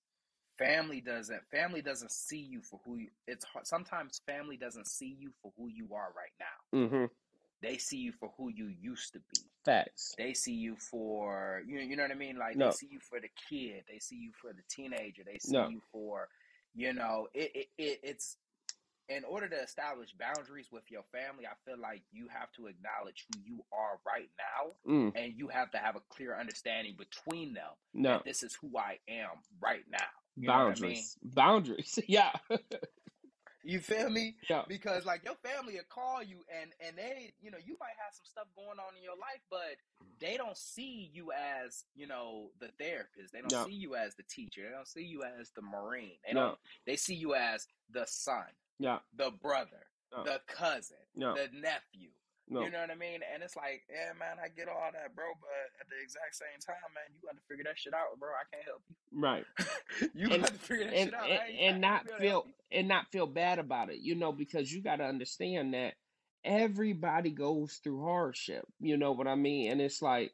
[0.58, 3.10] family doesn't family doesn't see you for who you.
[3.26, 6.46] It's hard, sometimes family doesn't see you for who you are right now.
[6.72, 7.06] hmm
[7.62, 9.42] They see you for who you used to be.
[9.66, 10.14] Facts.
[10.16, 11.80] They see you for you.
[11.80, 12.38] You know what I mean?
[12.38, 12.66] Like No.
[12.66, 13.82] they see you for the kid.
[13.92, 15.22] They see you for the teenager.
[15.26, 15.68] They see No.
[15.68, 16.28] you for,
[16.74, 18.36] you know, it, it, it it's
[19.08, 21.46] in order to establish boundaries with your family.
[21.46, 25.12] I feel like you have to acknowledge who you are right now, Mm.
[25.16, 27.70] and you have to have a clear understanding between them.
[27.92, 28.14] No.
[28.14, 29.98] that this is who I am right now.
[30.36, 31.02] You know what I mean?
[31.22, 31.96] Boundaries.
[31.96, 31.98] Boundaries.
[32.08, 32.30] Yeah.
[33.66, 34.36] You feel me?
[34.48, 34.62] Yeah.
[34.68, 38.14] Because like your family will call you and and they, you know, you might have
[38.14, 39.76] some stuff going on in your life, but
[40.20, 43.32] they don't see you as, you know, the therapist.
[43.32, 43.64] They don't Yeah.
[43.64, 44.62] see you as the teacher.
[44.64, 46.18] They don't see you as the marine.
[46.24, 46.34] They Yeah.
[46.34, 48.46] don't they see you as the son,
[48.78, 49.00] Yeah.
[49.12, 51.34] the brother, the cousin, Yeah.
[51.34, 52.12] the nephew.
[52.48, 52.60] No.
[52.62, 53.20] You know what I mean?
[53.34, 56.60] And it's like, yeah, man, I get all that, bro, but at the exact same
[56.64, 58.28] time, man, you got to figure that shit out, bro.
[58.30, 58.94] I can't help you.
[59.20, 59.44] Right.
[60.14, 61.24] you got to figure that and shit out.
[61.28, 63.58] and, I ain't- I and not gonna be able to feel and not feel bad
[63.58, 65.94] about it, you know, because you got to understand that
[66.44, 68.64] everybody goes through hardship.
[68.80, 69.70] You know what I mean?
[69.72, 70.32] And it's like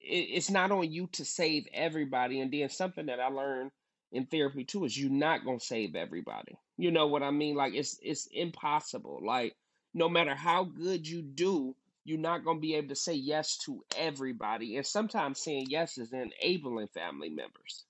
[0.00, 2.40] it, it's not on you to save everybody.
[2.40, 3.70] And then something that I learned
[4.12, 6.56] in therapy too is you're not gonna save everybody.
[6.76, 7.54] You know what I mean?
[7.54, 9.20] Like it's it's impossible.
[9.24, 9.54] Like
[9.94, 13.82] no matter how good you do, you're not gonna be able to say yes to
[13.96, 14.76] everybody.
[14.76, 17.84] And sometimes saying yes is enabling family members.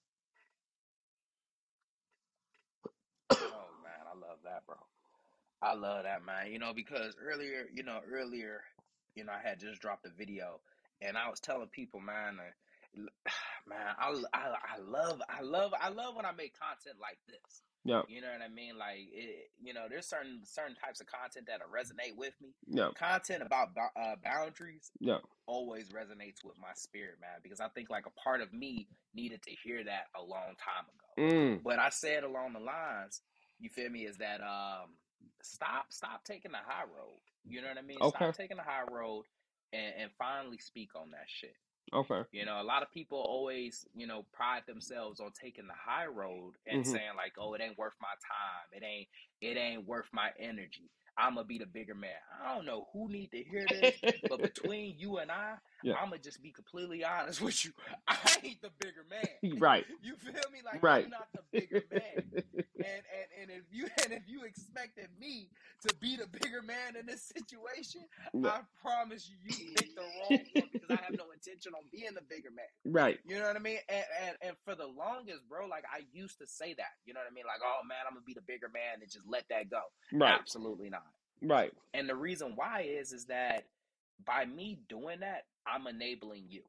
[3.30, 4.76] Oh man, I love that, bro.
[5.62, 6.52] I love that, man.
[6.52, 8.60] You know, because earlier, you know, earlier,
[9.14, 10.60] you know, I had just dropped a video,
[11.00, 13.00] and I was telling people, man, uh,
[13.68, 17.62] man, I, I, I love, I love, I love when I make content like this.
[17.84, 18.78] Yeah, You know what I mean?
[18.78, 22.50] Like, it, you know, there's certain certain types of content that resonate with me.
[22.66, 27.90] yeah, Content about uh, boundaries yeah, always resonates with my spirit, man, because I think
[27.90, 31.12] like a part of me needed to hear that a long time ago.
[31.18, 33.20] mm, But I said along the lines,
[33.60, 34.96] you feel me, is that um
[35.42, 37.20] stop stop taking the high road.
[37.46, 37.98] You know what I mean?
[38.00, 38.08] Okay.
[38.08, 39.24] Stop taking the high road
[39.72, 41.54] and, and finally speak on that shit.
[41.92, 45.74] Okay, You know, a lot of people always, you know, pride themselves on taking the
[45.74, 46.86] high road and Mhm.
[46.86, 48.68] saying like, "Oh, it ain't worth my time.
[48.72, 49.08] It ain't
[49.40, 50.90] it ain't worth my energy.
[51.16, 53.94] I'm gonna be the bigger man." I don't know who need to hear this,
[54.28, 55.94] but between you and I, Yeah.
[55.94, 57.72] I'm gonna just be completely honest with you.
[58.08, 59.58] I ain't the bigger man.
[59.60, 60.60] right, You feel me?
[60.64, 61.04] Like right.
[61.04, 62.24] I'm not the bigger man.
[62.82, 63.04] And,
[63.40, 65.50] and and if you and if you expected me
[65.86, 68.02] to be the bigger man in this situation.
[68.44, 72.14] I promise you, you picked the wrong one because I have no intention on being
[72.14, 72.66] the bigger man.
[72.84, 73.78] right, You know what I mean?
[73.88, 76.92] And, and and for the longest, bro, like I used to say that.
[77.06, 77.44] You know what I mean?
[77.46, 79.80] Like, oh man, I'm gonna be the bigger man and just let that go.
[80.12, 81.06] right, Absolutely not.
[81.42, 83.64] right, And the reason why is is that
[84.24, 86.62] by me doing that, I'm enabling you.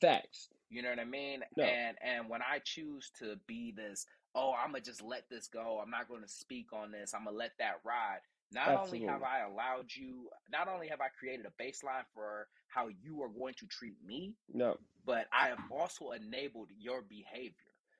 [0.00, 0.48] facts.
[0.68, 1.40] You know what I mean?
[1.56, 1.64] Yeah.
[1.66, 4.06] And and when I choose to be this,
[4.36, 5.80] oh, I'm gonna just let this go.
[5.82, 7.12] I'm not going to speak on this.
[7.12, 8.20] I'm gonna let that ride.
[8.52, 9.26] Not only have Absolutely.
[9.26, 13.54] I allowed you, not only have I created a baseline for how you are going
[13.54, 17.54] to treat me, No, but I have also enabled your behavior.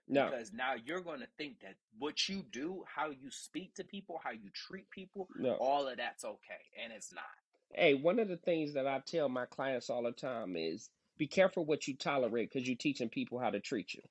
[0.08, 3.84] no, Because now you're going to think that what you do, how you speak to
[3.84, 5.54] people, how you treat people, no.
[5.54, 7.24] all of that's okay, and it's not.
[7.72, 11.28] Hey, one of the things that I tell my clients all the time is be
[11.28, 14.02] careful what you tolerate because you're teaching people how to treat you.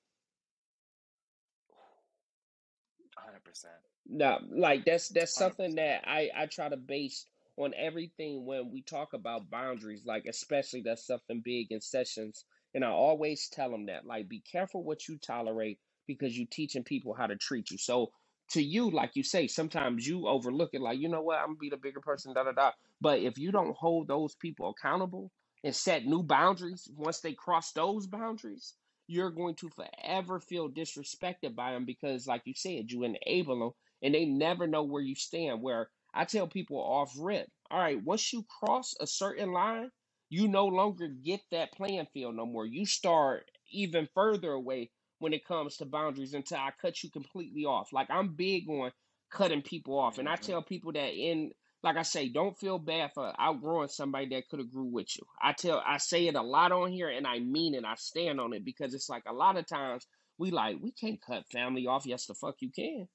[3.18, 3.74] Hundred percent.
[4.10, 8.82] No, like that's that's something that I I try to base on everything when we
[8.84, 12.46] talk about boundaries, like especially that's something big in sessions.
[12.76, 16.84] And I always tell them that, like, be careful what you tolerate because you're teaching
[16.84, 17.78] people how to treat you.
[17.80, 18.12] So
[18.52, 21.60] to you, like you say, sometimes you overlook it, like, you know what, I'm gonna
[21.60, 22.72] be the bigger person, da da da.
[23.02, 25.32] But if you don't hold those people accountable
[25.64, 28.76] and set new boundaries, once they cross those boundaries,
[29.08, 33.72] you're going to forever feel disrespected by them because, like you said, you enable them
[34.02, 35.62] and they never know where you stand.
[35.62, 39.92] Where I tell people off rip, all right, once you cross a certain line,
[40.30, 42.66] you no longer get that playing field no more.
[42.66, 47.66] You start even further away when it comes to boundaries until I cut you completely
[47.66, 47.92] off.
[47.94, 48.92] Like I'm big on
[49.32, 50.42] cutting people off, and I Mhm.
[50.42, 51.52] tell people that in
[51.84, 55.24] like I say, don't feel bad for outgrowing somebody that could have grew with you.
[55.42, 57.86] I tell I say it a lot on here and I mean it.
[57.86, 60.06] I stand on it because it's like a lot of times
[60.38, 62.06] we like we can't cut family off.
[62.06, 63.08] Yes the fuck you can.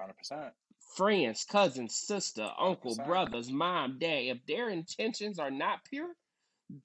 [0.00, 0.52] Hundred percent.
[0.96, 3.06] Friends, cousins, sister, uncle, 100%.
[3.06, 6.10] brothers, mom, dad, if their intentions are not pure,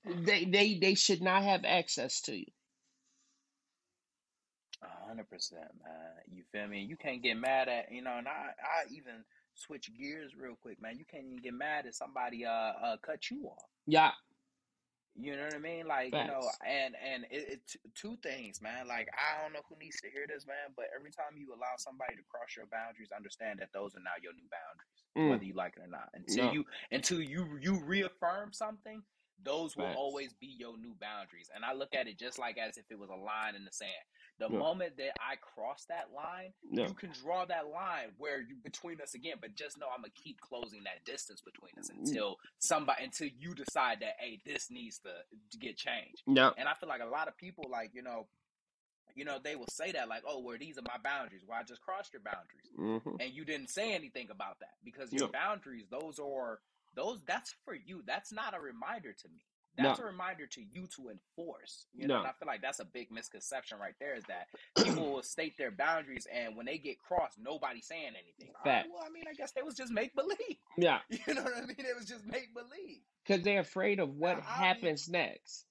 [0.05, 2.45] they they they should not have access to you.
[5.07, 6.11] Hundred percent, man.
[6.31, 6.81] You feel me?
[6.81, 9.23] You can't get mad at you know, and I I even
[9.53, 10.97] switch gears real quick, man.
[10.97, 13.69] You can't even get mad if somebody uh uh cut you off.
[13.87, 14.11] Yeah,
[15.15, 15.87] You know what I mean?
[15.87, 18.87] Like you know, and and it, it two things, man.
[18.87, 21.75] Like I don't know who needs to hear this, man, but every time you allow
[21.77, 25.45] somebody to cross your boundaries, understand that those are now your new boundaries, Mm, whether
[25.45, 26.09] you like it or not.
[26.13, 29.03] Until no, you until you you reaffirm something,
[29.43, 31.49] those will always be your new boundaries.
[31.55, 33.71] And I look at it just like as if it was a line in the
[33.71, 33.91] sand.
[34.39, 38.41] The Yeah, moment that I cross that line, yeah, you can draw that line where
[38.41, 41.89] you between us again, but just know I'm gonna keep closing that distance between us
[41.89, 45.11] Mm, until somebody until you decide that hey, this needs to,
[45.51, 46.23] to get changed.
[46.27, 48.27] yeah, And I feel like a lot of people like, you know,
[49.15, 51.43] you know, they will say that like, "Oh, well, these are my boundaries.
[51.47, 55.13] Well, I just crossed your boundaries," hmm and you didn't say anything about that because
[55.13, 55.31] your No.
[55.31, 56.59] boundaries, those are
[56.95, 57.23] those.
[57.25, 58.03] That's for you.
[58.05, 59.41] That's not a reminder to me.
[59.77, 59.89] No.
[59.89, 61.87] That's a reminder to you to enforce.
[61.93, 62.19] You know, No.
[62.21, 64.15] and I feel like that's a big misconception right there.
[64.15, 64.47] Is that
[64.83, 68.53] people will state their boundaries, and when they get crossed, nobody's saying anything.
[68.65, 68.89] Right, Facts.
[68.93, 70.57] well, I mean, I guess they was just make believe.
[70.77, 71.75] Yeah, You know what I mean?
[71.79, 73.01] It was just make believe.
[73.25, 75.65] because they're afraid of what Now, I mean- happens next.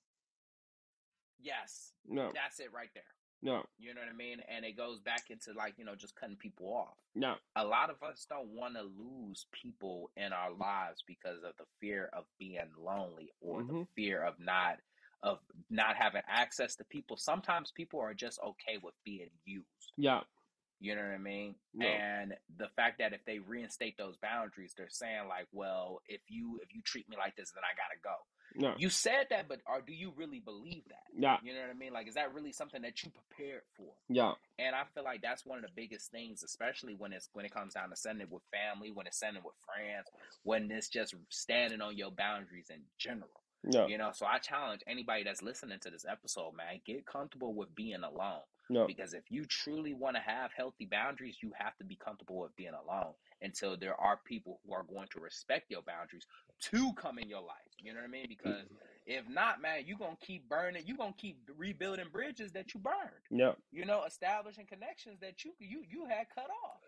[1.41, 3.03] Yes, No, that's it right there.
[3.45, 4.41] No, You know what I mean?
[4.49, 6.97] And it goes back into like, you know, just cutting people off.
[7.15, 7.37] no.
[7.57, 11.67] A lot of us don't want to lose people in our lives because of the
[11.81, 13.89] fear of being lonely or the Mhm.
[13.97, 14.79] fear of not
[15.23, 17.17] of not having access to people.
[17.17, 19.93] Sometimes people are just okay with being used.
[19.97, 20.23] Yeah,
[20.81, 21.55] You know what I mean?
[21.73, 21.87] No.
[21.87, 26.61] And the fact that if they reinstate those boundaries, they're saying like, well, if you
[26.63, 28.17] if you treat me like this, then I gotta go.
[28.57, 31.03] No, You said that, but or do you really believe that?
[31.17, 31.93] yeah, You know what I mean?
[31.93, 33.93] Like, is that really something that you prepared for?
[34.09, 37.45] yeah, And I feel like that's one of the biggest things, especially when it's when
[37.45, 40.07] it comes down to sending with family, when it's sending with friends,
[40.43, 43.29] when it's just standing on your boundaries in general.
[43.69, 43.87] Yeah.
[43.87, 47.75] You know, so I challenge anybody that's listening to this episode, man, get comfortable with
[47.75, 48.43] being alone.
[48.69, 48.87] no.
[48.87, 52.55] Because if you truly want to have healthy boundaries, you have to be comfortable with
[52.57, 56.27] being alone until there are people who are going to respect your boundaries
[56.61, 57.73] to come in your life.
[57.79, 58.25] You know what I mean?
[58.25, 58.51] Mm-hmm.
[58.51, 58.65] Because
[59.07, 62.73] if not, man, you're going to keep burning, you're going to keep rebuilding bridges that
[62.73, 63.25] you burned.
[63.31, 63.55] No.
[63.71, 66.81] You know, establishing connections that you you you had cut off.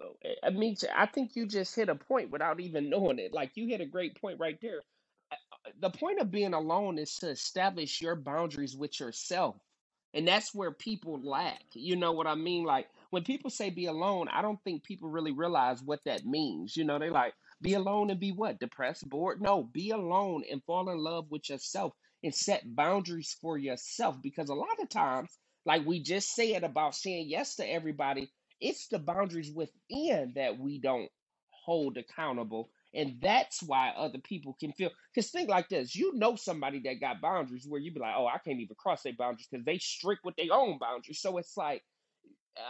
[0.00, 3.32] Uh, eh, I mean, I think you just hit a point without even knowing it.
[3.34, 4.80] Like you hit a great point right there.
[5.32, 5.36] Uh,
[5.80, 9.56] The point of being alone is to establish your boundaries with yourself.
[10.14, 11.64] And that's where people lack.
[11.72, 12.64] You know what I mean?
[12.64, 16.76] Like when people say be alone, I don't think people really realize what that means.
[16.76, 18.58] You know, they like be alone and be what?
[18.58, 19.40] Depressed, bored?
[19.40, 21.92] No, be alone and fall in love with yourself
[22.24, 24.16] and set boundaries for yourself.
[24.20, 25.30] Because a lot of times,
[25.64, 30.80] like we just said about saying yes to everybody, it's the boundaries within that we
[30.80, 31.08] don't
[31.64, 32.68] hold accountable.
[32.94, 34.90] And that's why other people can feel.
[35.14, 38.26] Because think like this you know somebody that got boundaries where you'd be like, oh,
[38.26, 41.20] I can't even cross their boundaries because they strict with their own boundaries.
[41.20, 41.84] So it's like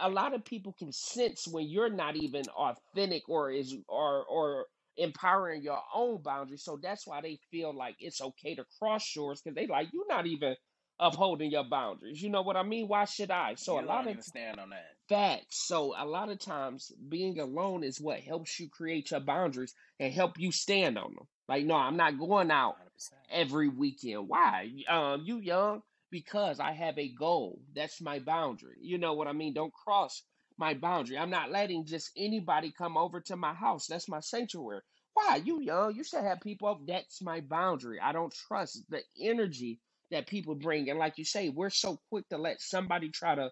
[0.01, 4.65] a lot of people can sense when you're not even authentic or is or or
[4.97, 6.63] empowering your own boundaries.
[6.63, 10.07] So that's why they feel like it's okay to cross yours because they like you're
[10.07, 10.55] not even
[10.99, 12.21] upholding your boundaries.
[12.21, 12.87] You know what I mean?
[12.87, 13.55] Why should I?
[13.55, 14.95] So you a lot of stand on that.
[15.07, 15.67] Facts.
[15.67, 20.11] So a lot of times being alone is what helps you create your boundaries and
[20.11, 21.27] help you stand on them.
[21.47, 23.11] Like, no, I'm not going out 100%.
[23.29, 24.27] every weekend.
[24.27, 24.71] Why?
[24.89, 25.83] Um, you young?
[26.11, 27.61] Because I have a goal.
[27.75, 28.77] That's my boundary.
[28.81, 29.53] You know what I mean?
[29.53, 30.23] Don't cross
[30.57, 31.17] my boundary.
[31.17, 33.87] I'm not letting just anybody come over to my house.
[33.87, 34.81] That's my sanctuary.
[35.13, 35.41] Why?
[35.43, 35.95] You young?
[35.95, 36.81] You should have people up.
[36.87, 37.99] That's my boundary.
[38.01, 40.89] I don't trust the energy that people bring.
[40.89, 43.51] And like you say, we're so quick to let somebody try to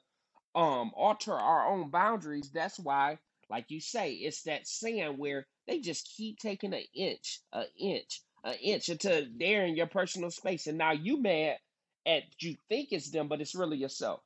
[0.56, 2.52] um alter our own boundaries.
[2.54, 3.18] That's why,
[3.50, 8.22] like you say, it's that saying where they just keep taking an inch, an inch,
[8.44, 11.58] an inch into there in your personal space, and now you mad
[12.06, 14.22] at you think it's them, but it's really yourself.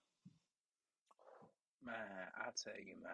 [1.86, 1.96] Man,
[2.36, 3.14] I tell you, man,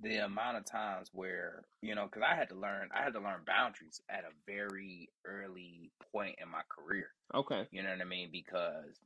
[0.00, 3.20] the amount of times where you know, because I had to learn, I had to
[3.20, 7.08] learn boundaries at a very early point in my career.
[7.34, 7.66] Okay.
[7.70, 8.30] You know what I mean?
[8.32, 8.98] Because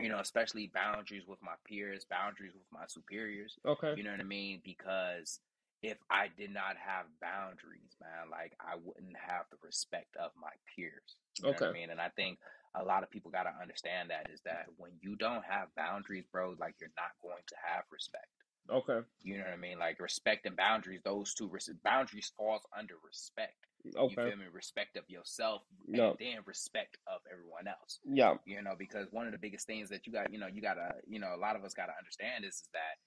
[0.00, 3.58] you know, especially boundaries with my peers, boundaries with my superiors.
[3.66, 3.94] Okay.
[3.96, 4.60] You know what I mean?
[4.64, 5.40] Because
[5.82, 10.50] if I did not have boundaries, man, like I wouldn't have the respect of my
[10.74, 11.16] peers.
[11.38, 11.80] You know what I Okay.
[11.80, 11.90] mean?
[11.90, 12.38] And I think
[12.74, 16.24] a lot of people got to understand that is that when you don't have boundaries,
[16.32, 18.26] bro, like you're not going to have respect.
[18.70, 19.00] Okay.
[19.22, 19.78] You know what I mean?
[19.78, 23.56] Like respect and boundaries, those two res- boundaries falls under respect.
[23.96, 24.14] Okay.
[24.14, 24.44] You feel me?
[24.52, 26.10] Respect of yourself No.
[26.10, 28.34] and then respect of everyone else Yeah.
[28.46, 30.94] you know because one of the biggest things that you got you know you gotta
[31.04, 33.02] you know a lot of us gotta understand is, is that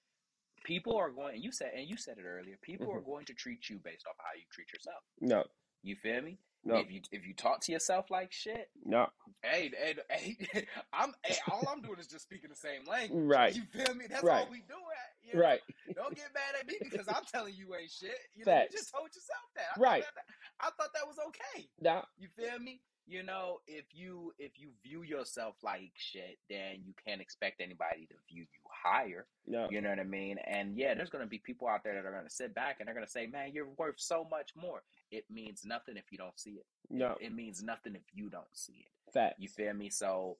[0.64, 3.06] people are going and you said and you said it earlier people are Mhm.
[3.06, 5.44] going to treat you based off how you treat yourself No.
[5.82, 6.76] You feel me No.
[6.76, 9.06] if you if you talk to yourself like shit No.
[9.42, 13.54] hey hey, hey i'm hey, all i'm doing is just speaking the same language Right.
[13.54, 14.44] you feel me that's Right.
[14.44, 15.40] all we do at you know?
[15.40, 15.60] Right.
[15.94, 18.92] don't get mad at me because i'm telling you ain't shit you know you just
[18.92, 20.02] told yourself that I Right.
[20.04, 20.24] thought that,
[20.60, 22.02] i thought that was okay No.
[22.18, 22.80] you feel me?
[23.08, 28.06] You know, if you if you view yourself like shit, then you can't expect anybody
[28.06, 29.26] to view you higher.
[29.46, 29.68] No.
[29.70, 30.38] You know what I mean?
[30.44, 32.94] And yeah, there's gonna be people out there that are gonna sit back and they're
[32.94, 36.54] gonna say, "Man, you're worth so much more." It means nothing if you don't see
[36.54, 36.66] it.
[36.90, 37.16] No.
[37.20, 39.12] It means nothing if you don't see it.
[39.12, 39.36] Facts.
[39.38, 39.88] You feel me?
[39.88, 40.38] So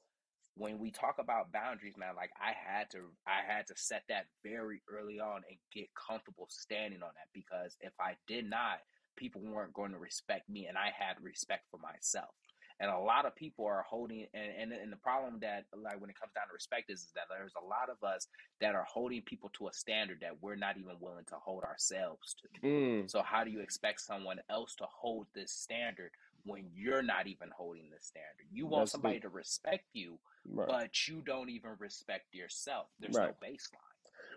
[0.57, 4.27] when we talk about boundaries, man, like I had to I had to set that
[4.43, 8.81] very early on and get comfortable standing on that because if I did not,
[9.17, 12.35] people weren't going to respect me and I had respect for myself.
[12.81, 16.11] And a lot of people are holding and, and and the problem that like when
[16.11, 18.27] it comes down to respect is, is that there's a lot of us
[18.61, 22.37] that are holding people to a standard that we're not even willing to hold ourselves
[22.43, 22.49] to.
[22.67, 26.11] Mm, so how do you expect someone else to hold this standard
[26.45, 28.47] when you're not even holding the standard?
[28.53, 30.69] You want that's somebody to respect you Right.
[30.69, 32.87] but you don't even respect yourself.
[33.01, 33.29] There's Right.
[33.29, 33.81] no baseline.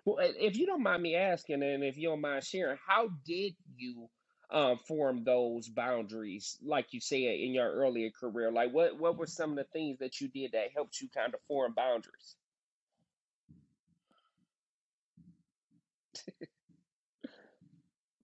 [0.05, 3.55] Well, if you don't mind me asking, and if you don't mind sharing, how did
[3.75, 4.09] you
[4.51, 8.51] um, form those boundaries, like you said in your earlier career?
[8.51, 11.33] Like, what what were some of the things that you did that helped you kind
[11.33, 12.35] of form boundaries?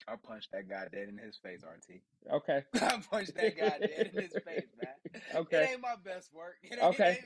[0.07, 1.99] I punched that guy dead in his face, RT.
[2.31, 2.63] Okay.
[2.75, 5.21] I punched that guy dead in his face, man.
[5.33, 5.63] Okay.
[5.63, 6.57] It ain't my best work.
[6.61, 7.19] It ain't, Okay.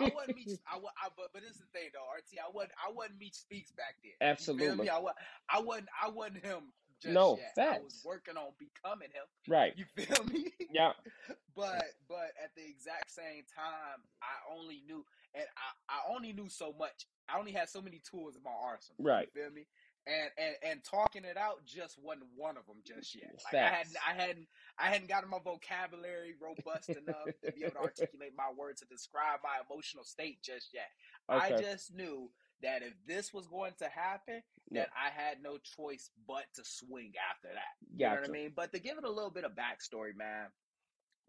[0.00, 0.58] I wasn't Meech.
[0.66, 2.38] I, I but but this is the thing though, RT.
[2.44, 2.72] I wasn't.
[2.84, 4.12] I wasn't Meech Speaks back then.
[4.20, 4.86] You Absolutely.
[4.86, 4.90] me?
[4.90, 5.00] I.
[5.48, 5.88] I wasn't.
[6.02, 6.72] I wasn't him
[7.04, 7.52] just No, yet.
[7.56, 8.02] I was facts.
[8.04, 9.26] working on becoming him.
[9.48, 9.72] Right.
[9.76, 10.50] You feel me?
[10.72, 10.92] Yeah.
[11.56, 16.48] but but at the exact same time, I only knew, and I, I only knew
[16.48, 17.06] so much.
[17.28, 18.96] I only had so many tools in my arsenal.
[18.98, 19.28] Right.
[19.34, 19.66] You feel me?
[20.06, 23.40] And and and talking it out just wasn't one of them just yet.
[23.52, 24.46] Like I hadn't I hadn't
[24.78, 28.86] I hadn't gotten my vocabulary robust enough to be able to articulate my words to
[28.86, 30.90] describe my emotional state just yet.
[31.26, 32.28] I just knew
[32.62, 34.82] that if this was going to happen, Yeah.
[34.82, 37.76] that I had no choice but to swing after that.
[37.96, 38.52] You know what I mean?
[38.54, 40.46] But to give it a little bit of backstory, man.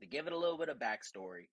[0.02, 1.48] To give it a little bit of backstory,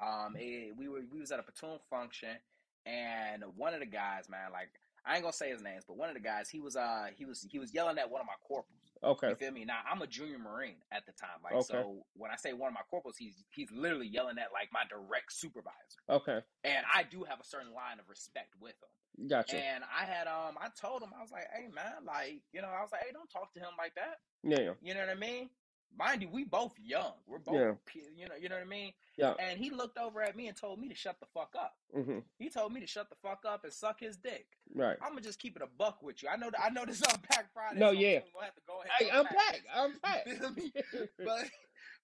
[0.00, 2.36] um, it, we were we was at a platoon function,
[2.84, 4.68] and one of the guys, man, like
[5.06, 7.24] I ain't gonna say his names, but one of the guys, he was uh he
[7.24, 8.72] was he was yelling at one of my corporals.
[9.02, 9.28] Okay.
[9.30, 9.64] You feel me?
[9.64, 11.64] Now I'm a junior marine at the time, like Okay.
[11.72, 12.04] so.
[12.16, 15.32] When I say one of my corporals, he's he's literally yelling at like my direct
[15.32, 16.40] supervisor, Okay.
[16.64, 18.88] and I do have a certain line of respect with him.
[19.28, 19.56] Gotcha.
[19.56, 22.68] And I had um I told him I was like, hey man, like you know
[22.68, 24.18] I was like, hey, don't talk to him like that.
[24.42, 24.72] Yeah.
[24.82, 25.50] You know what I mean?
[25.98, 27.12] Mind you, we both young.
[27.26, 27.72] We're both, Yeah.
[28.14, 28.92] you know, you know what I mean.
[29.16, 29.32] Yeah.
[29.38, 31.74] And he looked over at me and told me to shut the fuck up.
[31.94, 34.46] hmm He told me to shut the fuck up and suck his dick.
[34.74, 34.96] Right.
[35.00, 36.28] I'm gonna just keep it a buck with you.
[36.28, 37.80] I know I know this is Unpack Friday.
[37.80, 38.18] No, so yeah.
[38.38, 38.90] I'm have to go ahead.
[38.98, 40.26] Hey, and unpack.
[40.26, 40.36] this.
[40.44, 40.72] Unpack.
[40.76, 41.06] You feel?
[41.24, 41.44] But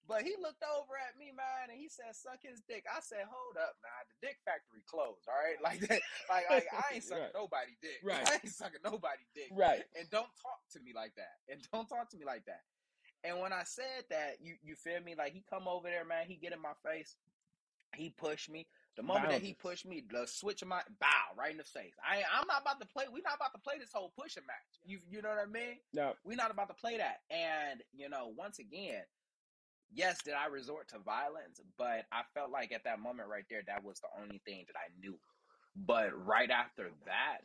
[0.07, 3.23] but he looked over at me, man, and he said, "Suck his dick." I said,
[3.29, 4.03] "Hold up, man.
[4.09, 5.23] The dick factory closed.
[5.27, 6.01] All right, like that.
[6.29, 7.35] Like, like I ain't sucking Right.
[7.35, 7.99] nobody dick.
[8.03, 8.27] Right.
[8.27, 9.49] I ain't sucking nobody dick.
[9.53, 9.83] right.
[9.97, 11.39] And don't talk to me like that.
[11.49, 12.61] And don't talk to me like that."
[13.23, 15.15] And when I said that, you you feel me?
[15.15, 16.25] Like he come over there, man.
[16.27, 17.15] He get in my face.
[17.95, 18.67] He pushed me.
[18.95, 21.93] The moment that he pushed me, the switch of my bow right in the face.
[22.07, 23.05] I ain't- I'm not about to play.
[23.11, 24.79] We're not about to play this whole pushing match.
[24.85, 25.79] You you know what I mean?
[25.93, 26.13] No.
[26.23, 27.21] We're not about to play that.
[27.31, 29.01] And you know, once again,
[29.93, 31.61] yes, did I resort to violence?
[31.77, 34.75] But I felt like at that moment right there, that was the only thing that
[34.77, 35.17] I knew.
[35.75, 37.39] But right after that,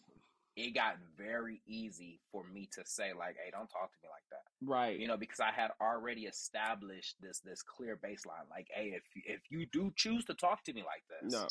[0.56, 4.24] it got very easy for me to say like, "Hey, don't talk to me like
[4.30, 4.98] that." Right.
[4.98, 9.22] you know because i had already established this this clear baseline like hey if you,
[9.24, 11.46] if you do choose to talk to me like this No.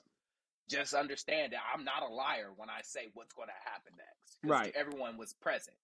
[0.70, 4.38] just understand that i'm not a liar when i say what's going to happen next
[4.44, 4.74] Right.
[4.76, 5.78] everyone was present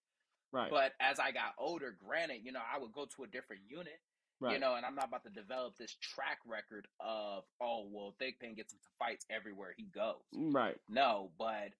[0.52, 0.68] Right.
[0.68, 3.98] but as i got older granted you know i would go to a different unit
[4.40, 4.54] right.
[4.54, 8.56] you know and i'm not about to develop this track record of oh well Thigpen
[8.56, 10.76] gets into fights everywhere he goes mm, right.
[10.88, 11.70] no, but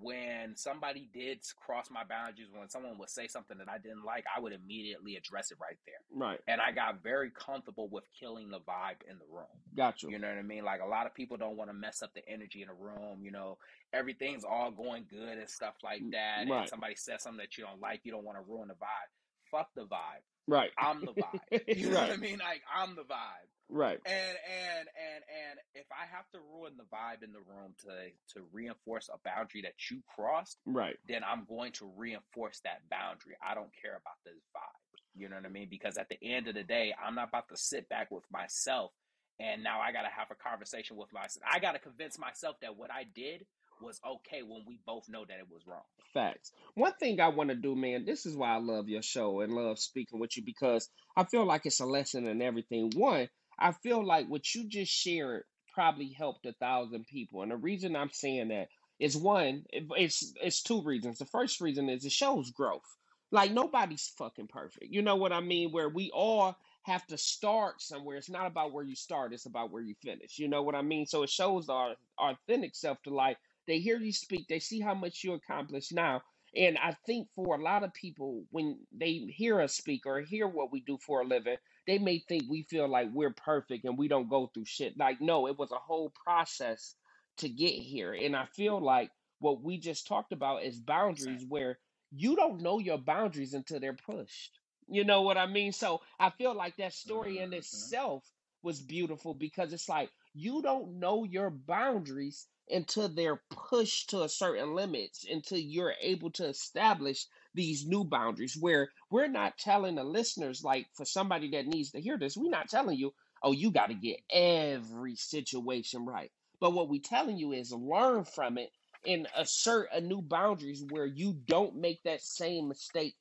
[0.00, 4.24] when somebody did cross my boundaries, when someone would say something that I didn't like,
[4.34, 5.96] I would immediately address it right there.
[6.10, 6.40] Right.
[6.48, 9.44] And I got very comfortable with killing the vibe in the room.
[9.76, 10.08] Gotcha.
[10.08, 10.18] you.
[10.18, 10.64] Know what I mean?
[10.64, 13.20] Like a lot of people don't want to mess up the energy in a room.
[13.22, 13.58] You know,
[13.92, 16.38] everything's all going good and stuff like mm, that.
[16.40, 16.68] And Right.
[16.68, 19.10] somebody says something that you don't like, you don't want to ruin the vibe.
[19.50, 20.24] Fuck the vibe.
[20.48, 20.70] Right.
[20.78, 21.60] I'm the vibe.
[21.76, 22.38] You know what I mean?
[22.38, 23.48] Like I'm the vibe.
[23.68, 23.98] Right.
[24.04, 28.10] And and and and if I have to ruin the vibe in the room to
[28.34, 30.96] to reinforce a boundary that you crossed, Right.
[31.08, 33.36] then I'm going to reinforce that boundary.
[33.46, 34.98] I don't care about this vibe.
[35.14, 35.68] You know what I mean?
[35.70, 38.92] Because at the end of the day, I'm not about to sit back with myself
[39.40, 41.44] and now I got to have a conversation with myself.
[41.50, 43.44] I got to convince myself that what I did
[43.82, 45.82] was okay when we both know that it was wrong.
[46.14, 46.52] Facts.
[46.74, 49.52] One thing I want to do, man, this is why I love your show and
[49.52, 52.92] love speaking with you because I feel like it's a lesson in everything.
[52.94, 57.42] One, I feel like what you just shared probably helped a thousand people.
[57.42, 58.68] And the reason I'm saying that
[58.98, 61.18] is one, it's it's two reasons.
[61.18, 62.82] The first reason is it shows growth.
[63.30, 64.86] Like nobody's fucking perfect.
[64.90, 65.72] You know what I mean?
[65.72, 68.16] Where we all have to start somewhere.
[68.16, 70.38] It's not about where you start, it's about where you finish.
[70.38, 71.06] You know what I mean?
[71.06, 74.94] So it shows our authentic self to like they hear you speak, they see how
[74.94, 76.22] much you accomplish now.
[76.54, 80.46] And I think for a lot of people, when they hear us speak or hear
[80.46, 81.56] what we do for a living,
[81.86, 84.98] they may think we feel like we're perfect and we don't go through shit.
[84.98, 86.94] Like, no, it was a whole process
[87.38, 88.12] to get here.
[88.12, 91.78] And I feel like what we just talked about is boundaries where
[92.10, 94.58] you don't know your boundaries until they're pushed.
[94.88, 95.72] You know what I mean?
[95.72, 98.24] So I feel like that story in itself
[98.62, 104.28] was beautiful because it's like you don't know your boundaries until they're pushed to a
[104.28, 110.04] certain limits until you're able to establish these new boundaries where we're not telling the
[110.04, 113.70] listeners like for somebody that needs to hear this we're not telling you oh you
[113.70, 118.70] got to get every situation right but what we're telling you is learn from it
[119.06, 123.16] and assert a new boundaries where you don't make that same mistake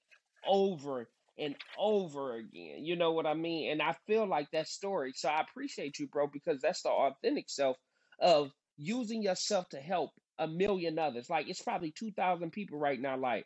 [0.48, 2.86] over and over again.
[2.86, 3.72] You know what I mean?
[3.72, 5.14] And I feel like that story.
[5.16, 7.78] So I appreciate you, bro, because that's the authentic self
[8.20, 11.30] of using yourself to help a million others.
[11.30, 13.46] Like it's probably 2,000 people right now, like,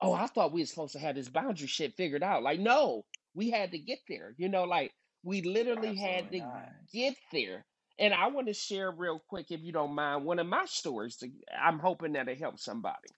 [0.00, 2.42] oh, I thought we were supposed to have this boundary shit figured out.
[2.42, 3.04] Like, no,
[3.34, 4.34] we had to get there.
[4.36, 4.92] You know, like
[5.22, 6.68] we literally had to not.
[6.92, 7.64] get there.
[7.98, 11.16] And I want to share real quick, if you don't mind, one of my stories.
[11.18, 13.08] To, I'm hoping that it helps somebody.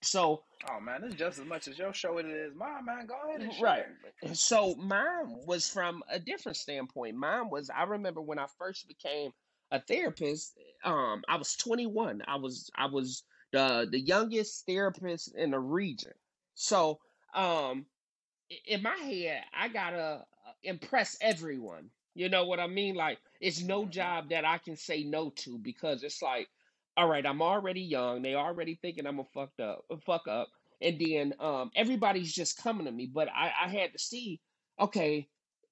[0.00, 3.06] So Oh man, this is just as much as your show it is mine, man.
[3.06, 3.84] Go ahead and Right.
[4.32, 7.16] So mine was from a different standpoint.
[7.16, 9.30] Mine was I remember when I first became
[9.70, 12.22] a therapist, um, I was 21.
[12.26, 16.12] I was I was the the youngest therapist in the region.
[16.54, 17.00] So
[17.34, 17.86] um
[18.66, 21.90] in my head, I gotta uh, impress everyone.
[22.14, 22.94] You know what I mean?
[22.94, 26.48] Like it's no hmm job that I can say no to because it's like,
[26.96, 28.22] all right, I'm already young.
[28.22, 30.48] They already thinking I'm a fucked up, fuck up,
[30.80, 33.06] and then um everybody's just coming to me.
[33.06, 34.40] But I I had to see,
[34.80, 35.28] okay,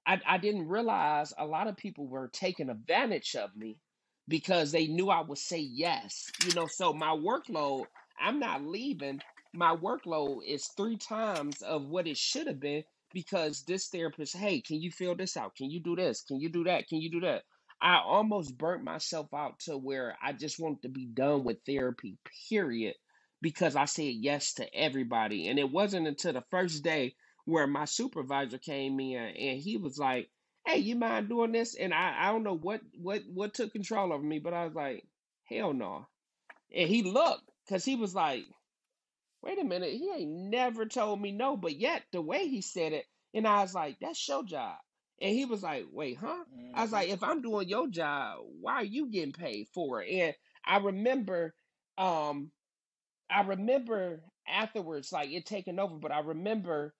[0.06, 3.80] I I didn't realize a lot of people were taking advantage of me
[4.28, 6.30] because they knew I would say yes.
[6.44, 7.86] You know, so my workload,
[8.20, 9.20] I'm not leaving.
[9.54, 14.60] My workload is three times of what it should have been because this therapist, hey,
[14.60, 15.54] can you fill this out?
[15.56, 16.22] Can you do this?
[16.22, 16.88] Can you do that?
[16.88, 17.42] Can you do that?
[17.80, 22.18] I almost burnt myself out to where I just wanted to be done with therapy,
[22.48, 22.94] period,
[23.42, 25.48] because I said yes to everybody.
[25.48, 27.14] And it wasn't until the first day
[27.44, 30.28] where my supervisor came in and he was like,
[30.66, 31.74] Hey, you mind doing this?
[31.76, 34.74] And I, I don't know what, what what took control over me, but I was
[34.74, 35.06] like,
[35.44, 36.06] hell no.
[36.74, 38.44] And he looked because he was like,
[39.42, 42.92] wait a minute, he ain't never told me no, but yet the way he said
[42.92, 44.78] it, and I was like, that's your job.
[45.20, 46.44] And he was like, wait, huh?
[46.74, 50.02] I was hmm like, if I'm doing your job, why are you getting paid for
[50.02, 50.10] it?
[50.10, 51.54] And I remember,
[51.98, 52.50] um,
[53.30, 56.94] I remember afterwards, like it taking over, but I remember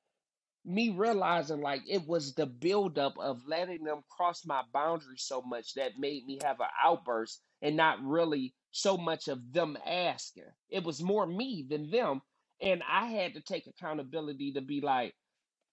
[0.67, 5.75] me realizing like it was the buildup of letting them cross my boundaries so much
[5.75, 10.45] that made me have an outburst and not really so much of them asking.
[10.69, 12.21] It was more me than them.
[12.61, 15.15] And I had to take accountability to be like,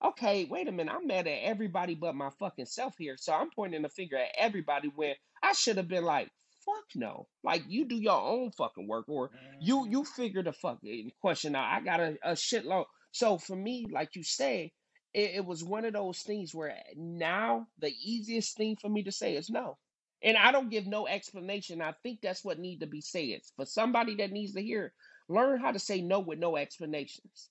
[0.03, 3.15] okay, wait a minute, I'm mad at everybody but my fucking self here.
[3.17, 6.29] So I'm pointing the finger at everybody when I should have been like,
[6.65, 7.27] fuck no.
[7.43, 10.21] Like you do your own fucking work or you you mm-hmm.
[10.21, 11.71] figure the fucking question out.
[11.71, 12.85] I got a, a shitload.
[13.11, 14.71] So for me, like you say,
[15.14, 19.11] it, it was one of those things where now the easiest thing for me to
[19.11, 19.78] say is no.
[20.24, 21.82] And I don't give no explanation.
[21.82, 23.41] I think that's what need to be said.
[23.57, 24.91] For somebody that needs to hear, it,
[25.30, 27.49] learn how to say no with no explanations.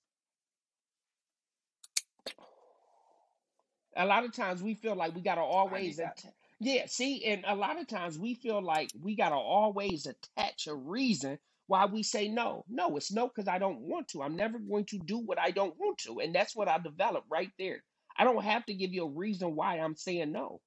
[3.97, 6.25] a lot of times we feel like we gotta always att-
[6.61, 10.75] yeah see and a lot of times we feel like we gotta always attach a
[10.75, 14.59] reason why we say no no it's no because i don't want to i'm never
[14.59, 17.83] going to do what i don't want to and that's what i developed right there
[18.19, 20.61] i don't have to give you a reason why i'm saying no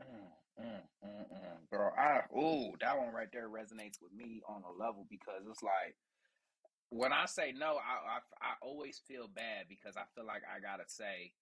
[0.00, 1.70] Mm, mm, mm, mm.
[1.70, 5.62] Bro, I ooh, that one right there resonates with me on a level because it's
[5.62, 5.96] like
[6.90, 10.60] when I say no, I, I I always feel bad because I feel like I
[10.60, 11.32] gotta say,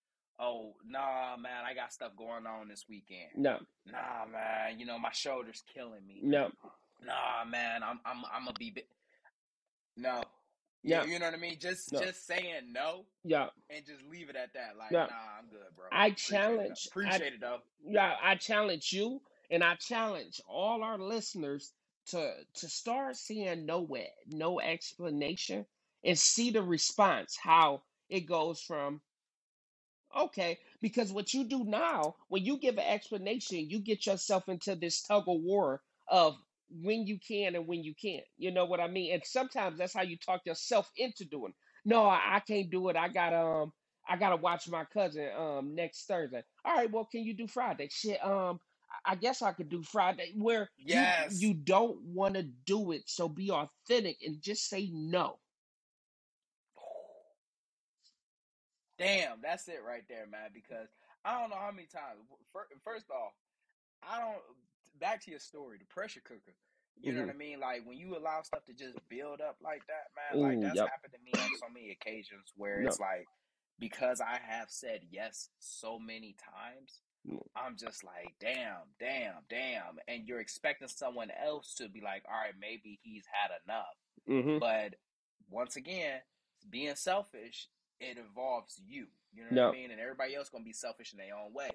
[0.41, 3.31] oh nah, man, I got stuff going on this weekend.
[3.37, 6.21] no Nah, man, you know my shoulder's killing me.
[6.23, 6.51] no
[7.05, 8.71] Nah, man, I'm I'm I'm gonna be.
[8.71, 8.83] Bi-.
[9.97, 10.23] No,
[10.83, 11.59] you, yeah you know what I mean.
[11.61, 14.75] Just no just saying no yeah and just leave it at that.
[14.79, 15.87] Like, yeah nah, I'm good, bro.
[15.93, 16.67] i Appreciate it though.
[16.67, 17.59] challenge i Appreciate it though.
[17.87, 21.73] yeah i challenge you and i challenge all our listeners
[22.07, 25.65] to to start saying no with no explanation
[26.05, 29.01] and see the response how it goes from
[30.17, 34.75] okay because what you do now when you give an explanation you get yourself into
[34.75, 36.37] this tug of war of
[36.83, 39.95] when you can and when you can't you know what i mean and sometimes that's
[39.95, 41.57] how you talk yourself into doing it.
[41.89, 43.73] no i, I can't do it i got um
[44.09, 47.89] i gotta watch my cousin um next thursday all right well can you do friday
[47.91, 51.41] shit um i I guess i could do friday where you Yes.
[51.41, 55.39] you don't want to do it so be authentic and just say no
[58.99, 60.51] Damn, that's it right there, man.
[60.55, 60.89] Because
[61.25, 62.21] I don't know how many times.
[62.53, 63.33] fir- First off,
[64.03, 64.43] I don't.
[65.01, 66.55] Back to your story, the pressure cooker.
[67.03, 67.61] You know hmm what I mean?
[67.61, 70.41] Like when you allow stuff to just build up like that, man.
[70.43, 73.29] Like Ooh, that's yep happened to me on so many occasions where no it's like,
[73.79, 77.41] because I have said yes so many times, Mm.
[77.57, 79.99] I'm just like, damn, damn, damn.
[80.09, 83.97] And you're expecting someone else to be like, all right, maybe he's had enough.
[84.29, 84.59] Mm-hmm.
[84.59, 84.97] But
[85.51, 86.21] once again,
[86.69, 87.69] being selfish,
[88.01, 89.07] it involves you.
[89.33, 89.69] You know what No.
[89.69, 89.91] I mean?
[89.91, 91.71] And everybody else gonna be selfish in their own way.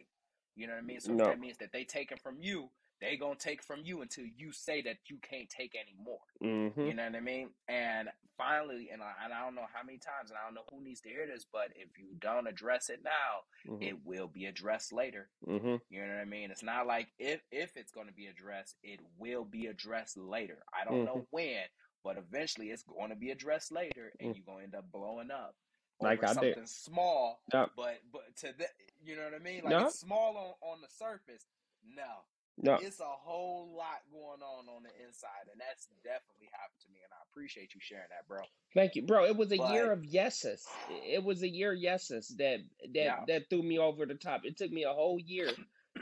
[0.55, 0.99] You know what I mean?
[0.99, 1.25] So No.
[1.25, 2.69] that means that they taking from you,
[3.01, 6.19] they gonna take from you until you say that you can't take anymore.
[6.43, 6.81] Mm-hmm.
[6.81, 7.49] You know what I mean?
[7.67, 10.63] And finally, and I, and I don't know how many times, and I don't know
[10.71, 13.83] who needs to hear this, but if you don't address it now, Mm-hmm.
[13.83, 15.27] it will be addressed later.
[15.47, 15.75] Mm-hmm.
[15.89, 16.49] You know what I mean?
[16.49, 20.59] It's not like if if it's going to be addressed, it will be addressed later.
[20.73, 21.63] I don't know when,
[22.05, 24.35] but eventually it's going to be addressed later, and Mm.
[24.37, 25.55] you're going to end up blowing up
[26.01, 26.53] Like over I did.
[26.55, 27.41] something small.
[27.53, 27.71] Yep.
[27.75, 28.65] But but to the,
[29.03, 29.61] you know what I mean?
[29.65, 31.43] Like it's small on on the surface.
[31.85, 32.23] No,
[32.61, 32.75] No.
[32.75, 36.99] it's a whole lot going on on the inside, and that's definitely happened to me.
[37.03, 38.41] And I appreciate you sharing that, bro.
[38.73, 39.25] Thank you, bro.
[39.25, 40.65] It was a year of yeses.
[40.89, 44.41] It was a year of yeses that that yeah, that threw me over the top.
[44.43, 45.49] It took me a whole year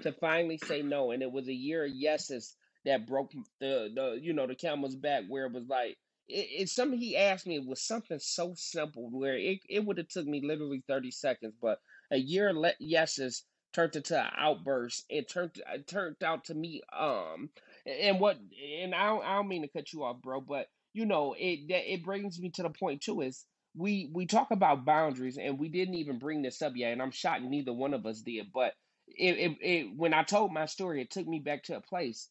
[0.02, 2.56] to finally say no, and it was a year of yeses
[2.86, 5.26] that broke the the you know the camel's back.
[5.28, 5.98] Where it was like
[6.28, 10.08] it, it's something he asked me was something so simple where it it would have
[10.08, 11.80] took me literally thirty seconds, but
[12.12, 13.44] a year of le- yeses
[13.74, 15.06] turned into an outburst.
[15.10, 17.50] It turned it turned out to me um
[17.86, 18.38] and what
[18.82, 21.68] and I don't, I don't mean to cut you off, bro, but you know it
[21.70, 23.46] that it brings me to the point too is
[23.76, 27.12] we we talk about boundaries and we didn't even bring this up yet and i'm
[27.12, 28.74] shocked neither one of us did but
[29.08, 32.30] it, it, it when i told my story it took me back to a place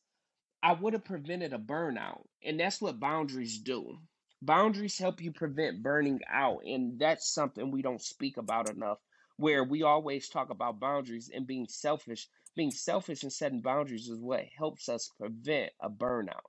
[0.62, 3.99] i would have prevented a burnout and that's what boundaries do
[4.43, 8.99] boundaries help you prevent burning out and that's something we don't speak about enough
[9.37, 14.18] where we always talk about boundaries and being selfish being selfish and setting boundaries is
[14.18, 16.47] what helps us prevent a burnout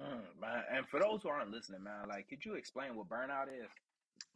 [0.00, 0.62] mm, man.
[0.72, 3.70] And for those who aren't listening, man, like, could you explain what burnout is?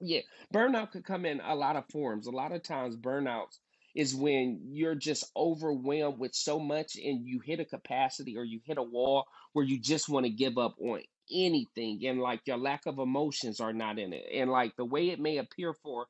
[0.00, 0.20] Yeah,
[0.52, 2.26] burnout could come in a lot of forms.
[2.26, 3.58] A lot of times, burnouts
[3.94, 8.60] is when you're just overwhelmed with so much and you hit a capacity or you
[8.64, 11.00] hit a wall where you just want to give up on
[11.32, 14.24] anything and like your lack of emotions are not in it.
[14.32, 16.06] And like the way it may appear for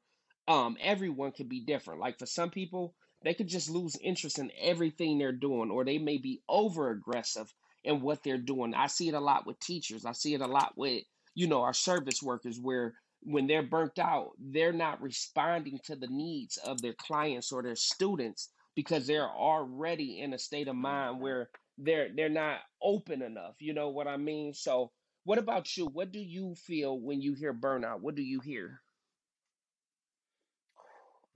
[0.51, 2.01] um everyone could be different.
[2.01, 5.99] Like for some people, they could just lose interest in everything they're doing or they
[5.99, 7.53] may be over aggressive
[7.85, 8.75] in what they're doing.
[8.75, 10.05] I see it a lot with teachers.
[10.05, 13.99] I see it a lot with, you know, our service workers where when they're burnt
[13.99, 19.29] out, they're not responding to the needs of their clients or their students because they're
[19.29, 23.55] already in a state of mind where they're they're not open enough.
[23.61, 24.53] You know what I mean?
[24.55, 24.91] So,
[25.25, 25.87] what about you?
[25.87, 28.01] What do you feel when you hear burnout?
[28.01, 28.81] What do you hear?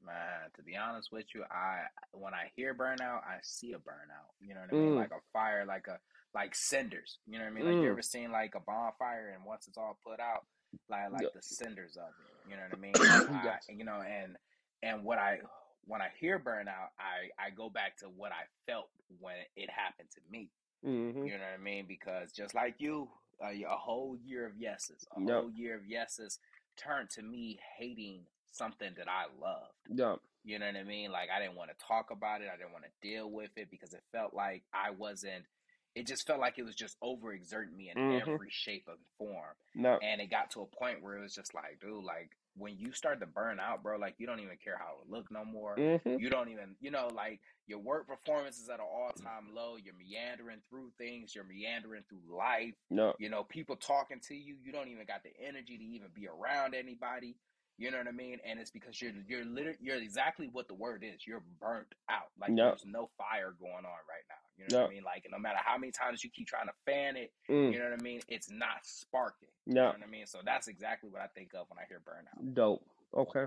[0.04, 1.82] Man, to be honest with you, I
[2.12, 4.32] when I hear burnout, I see a burnout.
[4.40, 4.94] You know what I mean?
[4.94, 5.98] Mm, Like a fire, like a
[6.34, 7.18] like cinders.
[7.26, 7.64] You know what I mean?
[7.64, 10.44] Like you mm, ever seen like a bonfire and once it's all put out,
[10.88, 12.48] like yeah, like the cinders of it.
[12.48, 13.02] You know what I mean?
[13.28, 14.36] I you know and
[14.82, 15.40] and what I
[15.86, 18.88] when I hear burnout, I I go back to what I felt
[19.20, 20.50] when it happened to me.
[20.86, 21.26] Mm-hmm.
[21.26, 21.86] You know what I mean?
[21.88, 23.08] Because just like you,
[23.42, 25.44] a, a whole year of yeses, a Yep.
[25.44, 26.38] whole year of yeses
[26.76, 29.74] turned to me hating something that I loved.
[29.88, 30.18] Yep.
[30.44, 31.10] You know what I mean?
[31.10, 32.48] Like I didn't want to talk about it.
[32.52, 35.44] I didn't want to deal with it because it felt like I wasn't.
[35.94, 38.30] It just felt like it was just overexerting me in Mm-hmm.
[38.32, 39.54] every shape and form.
[39.76, 39.96] No.
[40.02, 42.92] And it got to a point where it was just like, dude, like when you
[42.92, 45.76] start to burn out, bro, like you don't even care how it look no more.
[45.76, 46.18] Mm-hmm.
[46.18, 49.76] You don't even, you know, like your work performance is at an all time low.
[49.82, 51.32] You're meandering through things.
[51.34, 52.74] You're meandering through life.
[52.90, 53.14] No.
[53.20, 54.56] You know, people talking to you.
[54.62, 57.36] You don't even got the energy to even be around anybody.
[57.76, 58.38] You know what I mean?
[58.46, 61.26] And it's because you're you're literally you're exactly what the word is.
[61.26, 62.30] You're burnt out.
[62.40, 62.68] Like No.
[62.68, 64.36] there's no fire going on right now.
[64.56, 65.02] You know what I mean?
[65.02, 67.72] Like no matter how many times you keep trying to fan it, Mm.
[67.72, 68.20] you know what I mean?
[68.28, 69.48] It's not sparking.
[69.66, 69.90] You know No.
[69.98, 70.26] what I mean?
[70.26, 72.54] So that's exactly what I think of when I hear burnout.
[72.54, 72.86] Dope.
[73.12, 73.46] Okay.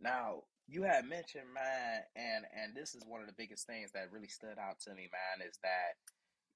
[0.00, 4.10] Now, you had mentioned, man, and and this is one of the biggest things that
[4.10, 5.94] really stood out to me, man, is that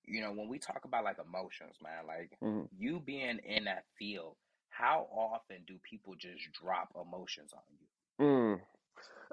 [0.05, 2.69] you know when we talk about like emotions, man, like Mm.
[2.77, 4.37] you being in that field,
[4.77, 8.27] how often do people just drop emotions on you?
[8.27, 8.61] Mm.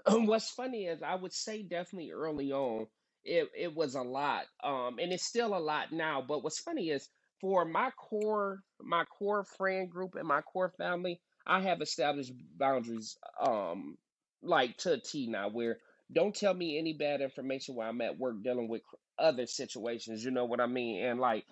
[0.28, 2.88] What's funny is I would say definitely early on
[3.24, 4.46] it it was a lot.
[4.64, 7.08] Um and it's still a lot now, but what's funny is
[7.42, 13.18] for my core my core friend group and my core family, I have established boundaries
[13.42, 13.98] um
[14.42, 15.78] like to a T now where
[16.12, 18.82] don't tell me any bad information while I'm at work dealing with
[19.18, 21.04] other situations, you know what I mean?
[21.04, 21.46] And like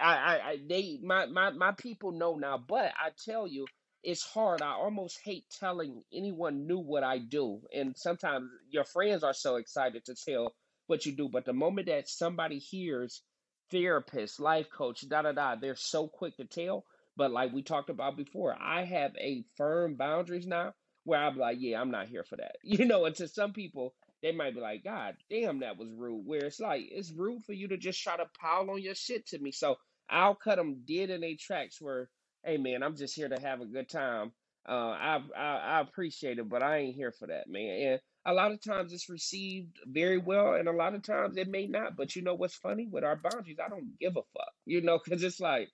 [0.00, 3.66] I, I, I they my, my my people know now, but I tell you
[4.02, 4.62] it's hard.
[4.62, 7.62] I almost hate telling anyone new what I do.
[7.74, 10.54] And sometimes your friends are so excited to tell
[10.86, 11.28] what you do.
[11.28, 13.22] But the moment that somebody hears
[13.70, 16.84] therapist, life coach, da da da, they're so quick to tell
[17.16, 20.74] But like we talked about before, I have a firm boundaries now
[21.04, 22.56] where I'm like, yeah, I'm not here for that.
[22.62, 26.26] You know, and to some people, they might be like, God damn, that was rude.
[26.26, 29.26] Where it's like, it's rude for you to just try to pile on your shit
[29.28, 29.52] to me.
[29.52, 29.76] So
[30.08, 32.08] I'll cut them dead in their tracks where,
[32.44, 34.32] hey man, I'm just here to have a good time.
[34.68, 37.80] Uh, I, I I appreciate it, but I ain't here for that, man.
[37.92, 41.48] And a lot of times it's received very well, and a lot of times it
[41.48, 41.96] may not.
[41.96, 43.58] But you know what's funny with our boundaries?
[43.64, 45.68] I don't give a fuck, you know, because it's like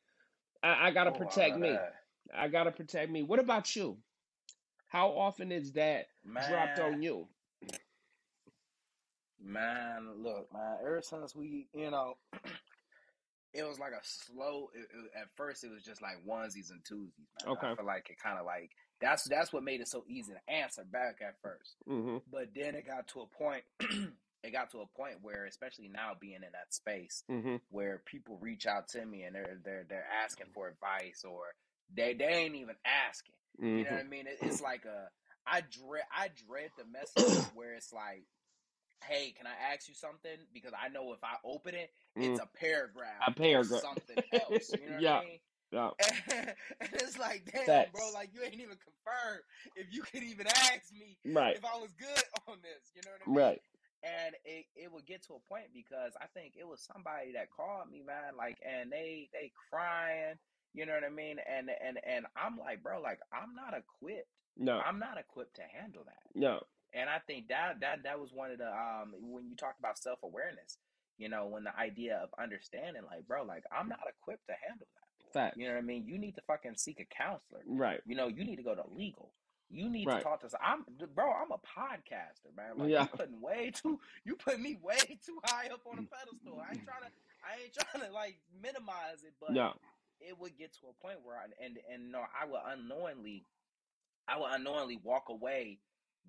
[0.62, 1.85] I, I gotta Oh, protect me.
[2.35, 3.22] I gotta protect me.
[3.22, 3.99] What about you?
[4.89, 6.07] How often is that
[6.39, 7.28] dropped Man, on you?
[9.41, 12.14] man, look, man, ever since we, you know,
[13.55, 14.68] it was like a slow.
[14.74, 17.12] It, it, at first, it was just like onesies and twosies,
[17.44, 17.53] man.
[17.55, 17.66] Okay.
[17.72, 20.53] I feel like it kind of like that's that's what made it so easy to
[20.53, 21.76] answer back at first.
[21.88, 22.18] Mm-hmm.
[22.30, 23.64] But then it got to a point.
[24.42, 27.57] it got to a point where, especially now being in that space, Mm-hmm.
[27.70, 31.42] where people reach out to me and they're they're they're asking for advice or
[31.94, 33.34] they they ain't even asking.
[33.59, 33.94] You know Mm-hmm.
[33.94, 34.26] what I mean?
[34.26, 35.09] It, it's like a
[35.46, 38.24] I dread I dread the messages where it's like,
[39.09, 42.46] "Hey, can I ask you something?" Because I know if I open it, it's a
[42.59, 43.28] paragraph, Mm.
[43.28, 43.80] A paragraph.
[43.82, 44.72] something else.
[44.72, 45.18] You know what Yeah.
[45.18, 45.38] I mean?
[45.72, 45.90] Yeah.
[46.80, 47.90] and it's like, damn, Facts.
[47.92, 49.42] bro, like you ain't even confirmed
[49.74, 51.57] if you could even ask me Right.
[51.57, 52.92] if I was good on this.
[52.94, 53.36] You know what I mean?
[53.38, 53.62] Right.
[54.05, 57.50] and it, it would get to a point because I think it was somebody that
[57.50, 60.34] called me, man, like, and they they crying,
[60.74, 64.28] you know what I mean, and and and I'm like, bro, like, I'm not equipped.
[64.59, 64.78] No.
[64.80, 66.61] I'm not equipped to handle that, No.
[66.95, 69.99] And I think that that that was one of the um when you talked about
[69.99, 70.78] self awareness,
[71.18, 74.86] you know, when the idea of understanding, like, bro, like, I'm not equipped to handle
[74.95, 75.32] that.
[75.32, 75.57] Fact.
[75.57, 76.05] You know what I mean?
[76.07, 77.61] You need to fucking seek a counselor.
[77.66, 78.01] Right.
[78.05, 79.32] You know, you need to go to legal.
[79.70, 80.18] You need Right.
[80.18, 80.51] to talk to.
[80.51, 80.84] some- I'm,
[81.14, 81.32] bro.
[81.32, 82.76] I'm a podcaster, man.
[82.76, 83.03] Like Yeah.
[83.03, 86.61] you putting way too, you put me way too high up on a pedestal.
[86.61, 87.11] I ain't trying to,
[87.49, 89.72] I ain't trying to like minimize it, but yeah.
[90.20, 93.47] it would get to a point where, I, and and no, I would unknowingly,
[94.28, 95.78] I would unknowingly walk away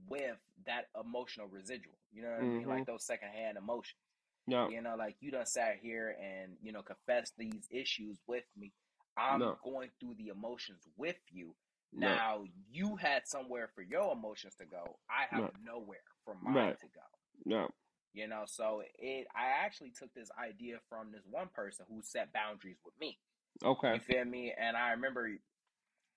[0.07, 1.95] with that emotional residual.
[2.11, 2.67] You know what I mean?
[2.67, 2.91] Like mm-hmm.
[2.91, 3.99] those secondhand emotions.
[4.47, 4.69] No.
[4.69, 8.73] You know, like you done sat here and you know confessed these issues with me.
[9.17, 9.57] I'm No.
[9.63, 11.55] going through the emotions with you.
[11.93, 12.07] No.
[12.07, 14.99] Now you had somewhere for your emotions to go.
[15.09, 15.63] I have Right.
[15.63, 16.79] nowhere for mine Right.
[16.79, 17.01] to go.
[17.45, 17.69] No.
[18.13, 19.27] You know, so it.
[19.35, 23.19] I actually took this idea from this one person who set boundaries with me.
[23.63, 23.93] Okay.
[23.95, 24.51] You feel me?
[24.51, 25.29] And I remember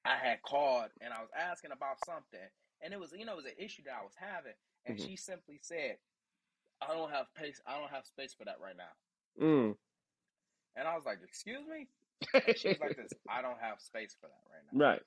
[0.05, 2.49] I had called and I was asking about something,
[2.83, 4.55] and it was you know it was an issue that I was having,
[4.87, 5.05] and Mhm.
[5.07, 5.99] she simply said,
[6.81, 7.61] "I don't have space.
[7.67, 8.93] I don't have space for that right now."
[9.41, 9.77] Mm.
[10.77, 11.89] And I was like, "Excuse me?"
[12.35, 13.13] And she was like, "This.
[13.29, 15.03] I don't have space for that right now." right.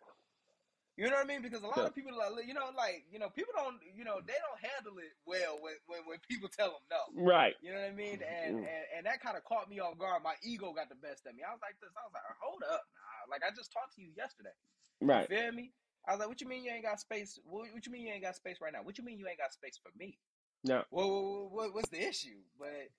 [0.97, 1.41] You know what I mean?
[1.41, 1.87] Because a lot Yeah.
[1.87, 4.99] of people, like, you know, like you know, people don't, you know, they don't handle
[4.99, 7.23] it well when when, when people tell them no.
[7.23, 7.55] Right.
[7.61, 8.19] You know what I mean?
[8.21, 8.67] And Mm.
[8.67, 10.23] and, and that kind of caught me off guard.
[10.23, 11.43] My ego got the best of me.
[11.47, 11.89] I was like this.
[11.95, 13.31] I was like, hold up, nah.
[13.31, 14.51] Like I just talked to you yesterday.
[14.99, 15.29] Right.
[15.29, 15.71] You feel me?
[16.09, 17.39] I was like, what you mean you ain't got space?
[17.45, 18.79] What, what you mean you ain't got space right now?
[18.81, 20.17] What you mean you ain't got space for me?
[20.63, 20.83] No.
[20.89, 22.39] Well, what, what, what's the issue?
[22.57, 22.89] But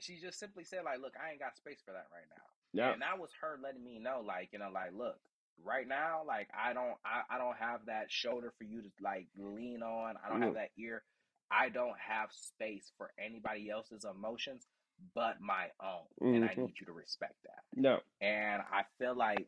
[0.00, 2.42] she just simply said, like, look, I ain't got space for that right now.
[2.72, 2.92] Yeah.
[2.92, 5.18] And that was her letting me know, like, you know, like, look,
[5.62, 9.26] right now, like, I don't, I, I don't have that shoulder for you to like
[9.36, 10.14] lean on.
[10.24, 10.54] I don't have Mm.
[10.54, 11.02] that ear.
[11.50, 14.66] I don't have space for anybody else's emotions
[15.14, 16.66] but my own, and I Mhm.
[16.68, 17.64] need you to respect that.
[17.74, 18.00] No.
[18.22, 19.46] And I feel like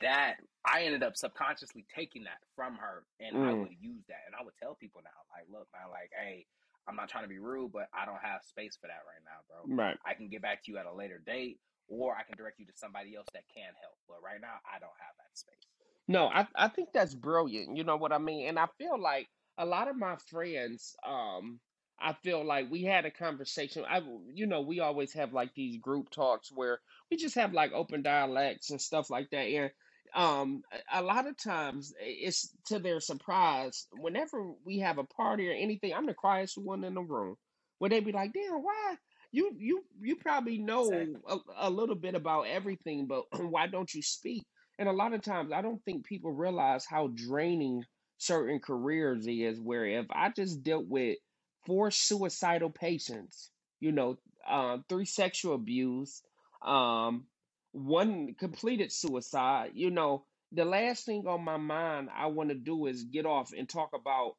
[0.00, 3.60] that I ended up subconsciously taking that from her, and I Mm.
[3.60, 6.46] would use that, and I would tell people now, like, look, man, like, hey,
[6.86, 9.40] I'm not trying to be rude, but I don't have space for that right now,
[9.48, 9.70] bro.
[9.76, 9.98] Right.
[10.04, 12.66] I can get back to you at a later date, or I can direct you
[12.66, 13.98] to somebody else that can help.
[14.08, 15.68] But right now, I don't have that space.
[16.06, 17.76] No, I, I think that's brilliant.
[17.76, 18.48] You know what I mean?
[18.48, 21.60] And I feel like a lot of my friends, um,
[21.98, 23.84] I feel like we had a conversation.
[23.88, 24.02] I,
[24.34, 28.02] you know, we always have like these group talks where we just have like open
[28.02, 29.38] dialects and stuff like that.
[29.46, 29.72] And
[30.14, 30.62] um,
[30.92, 33.86] a a lot of times it's to their surprise.
[33.92, 37.36] Whenever we have a party or anything, I'm the quietest one in the room.
[37.78, 38.96] Where they be like, "Damn, why
[39.32, 41.20] you you you probably know Exactly.
[41.28, 44.44] a, a little bit about everything, but why don't you speak?"
[44.78, 47.84] And a lot of times, I don't think people realize how draining
[48.18, 49.60] certain careers is.
[49.60, 51.18] Where if I just dealt with
[51.66, 53.50] four suicidal patients,
[53.80, 54.16] you know,
[54.48, 56.22] uh, three sexual abuse,
[56.62, 57.26] um,
[57.74, 62.86] one completed suicide, you know, the last thing on my mind I want to do
[62.86, 64.34] is get off and talk about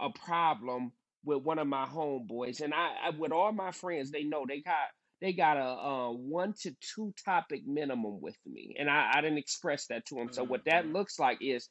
[0.00, 0.92] a problem
[1.24, 2.60] with one of my homeboys.
[2.62, 4.88] And I, I with all my friends, they know they got
[5.20, 9.38] they got a, uh one to two topic minimum with me, and I, I didn't
[9.38, 10.30] express that to them.
[10.32, 10.92] So what that Mhm.
[10.92, 11.68] looks like is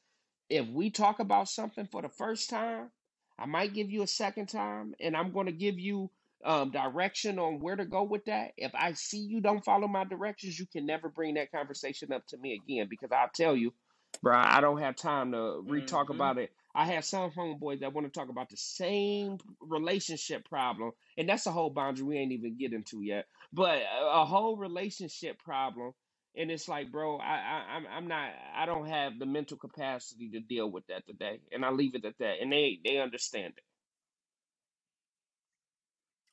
[0.50, 2.92] if we talk about something for the first time,
[3.40, 6.12] I might give you a second time, and I'm going to give you
[6.44, 10.06] um, direction on where to go with that, if I see you don't follow my
[10.06, 13.74] directions, you can never bring that conversation up to me again because I'll tell you,
[14.22, 16.10] bro, I don't have time to re-talk Mm-hmm.
[16.10, 16.52] about it.
[16.76, 21.48] I have some homeboys that want to talk about the same relationship problem, and that's
[21.48, 23.26] a whole boundary we ain't even get into yet.
[23.52, 25.94] But a, a whole relationship problem,
[26.36, 30.30] and it's like, bro, I, I I'm I'm not I don't have the mental capacity
[30.32, 33.54] to deal with that today, and I leave it at that, and they they understand
[33.58, 33.64] it.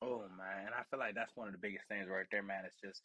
[0.07, 2.63] Oh man, and I feel like that's one of the biggest things right there, man.
[2.65, 3.03] It's just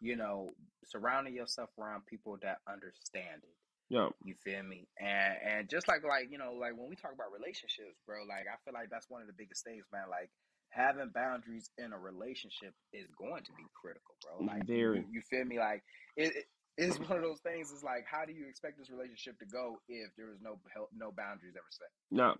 [0.00, 0.50] you know
[0.86, 3.56] surrounding yourself around people that understand it.
[3.90, 4.86] Yeah, You feel me?
[5.00, 8.46] And and just like like you know like when we talk about relationships, bro, like
[8.46, 10.06] I feel like that's one of the biggest things, man.
[10.08, 10.30] Like
[10.70, 14.46] having boundaries in a relationship is going to be critical, bro.
[14.46, 14.98] Like very.
[15.10, 15.58] you, you feel me?
[15.58, 15.82] Like
[16.16, 16.36] it.
[16.36, 16.44] it
[16.76, 17.70] it's one of those things.
[17.70, 20.90] It's like, how do you expect this relationship to go if there is no hel-
[20.90, 21.86] no boundaries ever set?
[22.10, 22.34] No.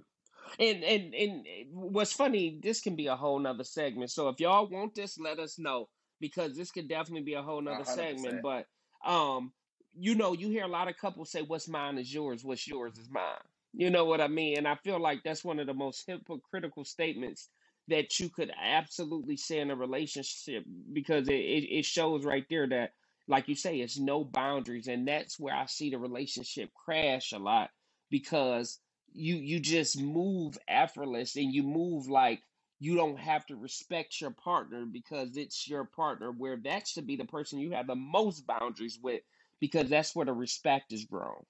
[0.58, 4.10] And and and what's funny, this can be a whole nother segment.
[4.10, 5.88] So if y'all want this, let us know
[6.20, 8.40] because this could definitely be a whole nother hundred segment.
[8.42, 8.66] But
[9.04, 9.52] um,
[9.98, 12.44] you know, you hear a lot of couples say, "What's mine is yours.
[12.44, 13.38] What's yours is mine."
[13.72, 14.58] You know what I mean?
[14.58, 17.48] And I feel like that's one of the most hypocritical statements
[17.88, 22.68] that you could absolutely say in a relationship because it, it, it shows right there
[22.68, 22.92] that,
[23.28, 27.38] like you say, it's no boundaries, and that's where I see the relationship crash a
[27.38, 27.70] lot
[28.10, 28.78] because
[29.14, 32.42] you you just move effortless and you move like
[32.80, 37.16] you don't have to respect your partner because it's your partner where that should be
[37.16, 39.22] the person you have the most boundaries with
[39.60, 41.44] because that's where the respect is grown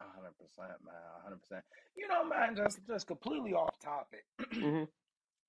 [0.00, 0.94] hundred percent, man.
[1.22, 1.64] Hundred percent.
[1.96, 4.24] You know, man, just just completely off topic.
[4.52, 4.84] hmm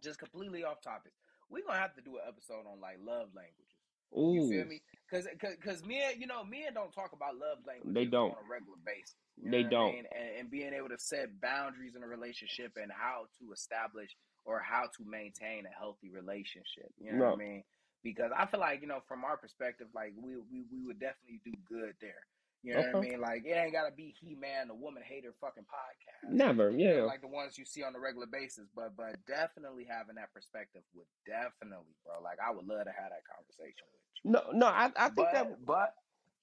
[0.03, 1.13] just completely off topic.
[1.49, 3.74] We're gonna have to do an episode on like love languages.
[4.13, 4.81] You feel Ooh, me?
[5.11, 7.93] Cause, cause, cause men, you know, men don't talk about love language.
[7.93, 8.31] they don't.
[8.31, 9.15] on a regular basis.
[9.37, 9.93] You They know I don't.
[9.93, 10.05] mean?
[10.17, 14.59] And, and being able to set boundaries in a relationship and how to establish or
[14.59, 16.89] how to maintain a healthy relationship.
[16.99, 17.63] You know what I mean?
[18.03, 21.41] Because I feel like, you know, from our perspective, like we we, we would definitely
[21.45, 22.21] do good there.
[22.65, 23.21] You know what I mean?
[23.21, 26.71] Like it ain't gotta be he man, the woman hater fucking podcast Never.
[26.71, 27.03] you know, Yeah.
[27.03, 28.65] like the ones you see on a regular basis.
[28.75, 32.21] But but definitely having that perspective would definitely, bro.
[32.23, 34.31] Like I would love to have that conversation with you.
[34.31, 34.41] No.
[34.53, 34.65] No.
[34.67, 35.63] I I think that.
[35.65, 35.93] But but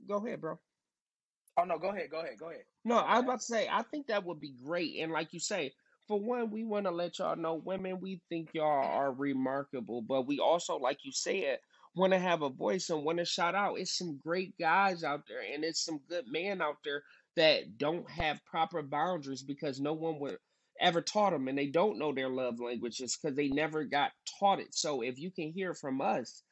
[0.08, 0.58] Go ahead, bro.
[1.58, 2.64] oh no, go ahead, go ahead, go ahead.
[2.84, 4.96] No, I was about to say, I think that would be great.
[5.00, 5.72] And like you say,
[6.08, 10.26] for one, we want to let y'all know, women, we think y'all are remarkable, but
[10.26, 11.58] we also, like you said,
[11.94, 13.78] want to have a voice and want to shout out.
[13.78, 17.02] It's some great guys out there, and it's some good men out there
[17.36, 20.38] that don't have proper boundaries because no one would
[20.80, 24.60] ever taught them, and they don't know their love languages because they never got taught
[24.60, 24.74] it.
[24.74, 26.42] So if you can hear from us,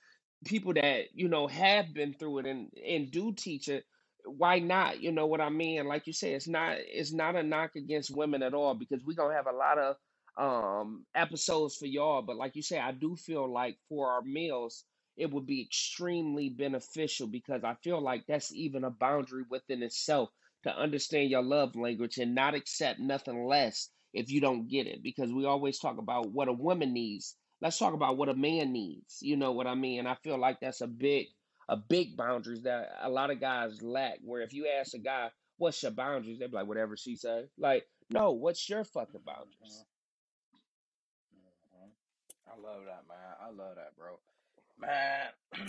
[0.45, 3.85] people that you know have been through it and and do teach it
[4.25, 7.43] why not you know what i mean like you say it's not it's not a
[7.43, 9.97] knock against women at all because we're gonna have a lot of
[10.39, 14.85] um episodes for y'all but like you say i do feel like for our meals
[15.21, 20.31] it would be extremely beneficial because i feel like that's even a boundary within itself
[20.65, 25.03] to understand your love language and not accept nothing less if you don't get it
[25.03, 28.73] because we always talk about what a woman needs let's talk about what a man
[28.73, 31.27] needs you know what i mean and i feel like that's a big
[31.69, 34.19] a big boundaries that a lot of guys lack.
[34.23, 37.89] Where if you ask a guy, "What's your boundaries?" They're like, "Whatever she say." Like,
[38.11, 39.85] no, what's your fucking boundaries?
[41.35, 41.93] Mhm.
[42.47, 43.37] I love that, man.
[43.41, 44.19] I love that, bro.
[44.81, 45.29] Man,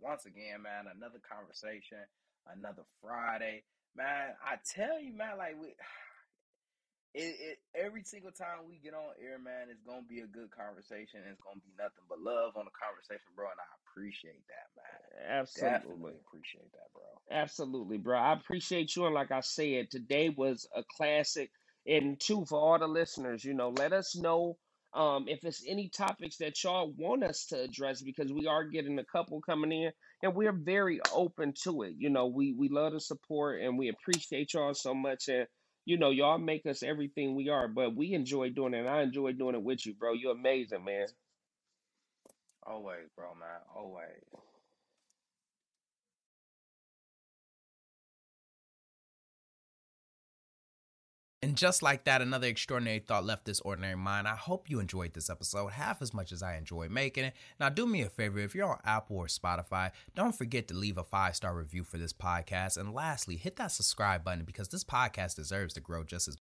[0.00, 2.04] once again, man, another conversation,
[2.44, 3.64] another Friday.
[3.96, 5.72] Man, I tell you, man, like we
[7.16, 10.52] it, it every single time we get on air, man, it's gonna be a good
[10.52, 11.24] conversation.
[11.24, 13.48] It's gonna be nothing but love on the conversation, bro.
[13.48, 15.40] And I appreciate that, man.
[15.40, 15.72] Absolutely.
[15.72, 17.08] Definitely appreciate that, bro.
[17.32, 18.18] Absolutely, bro.
[18.18, 19.06] I appreciate you.
[19.06, 21.50] And like I said, today was a classic.
[21.86, 24.58] And two, for all the listeners, you know, let us know
[24.94, 28.98] um, if it's any topics that y'all want us to address because we are getting
[28.98, 31.94] a couple coming in and we're very open to it.
[31.98, 35.28] You know, we, we love the support and we appreciate y'all so much.
[35.28, 35.46] And,
[35.84, 38.80] you know, y'all make us everything we are, but we enjoy doing it.
[38.80, 40.14] And I enjoy doing it with you, bro.
[40.14, 41.06] You're amazing, man.
[42.66, 43.60] Always, bro, man.
[43.76, 44.47] Always.
[51.40, 54.26] And just like that, another extraordinary thought left this ordinary mind.
[54.26, 57.34] I hope you enjoyed this episode half as much as I enjoyed making it.
[57.60, 60.98] Now, do me a favor if you're on Apple or Spotify, don't forget to leave
[60.98, 62.76] a five star review for this podcast.
[62.76, 66.36] And lastly, hit that subscribe button because this podcast deserves to grow just as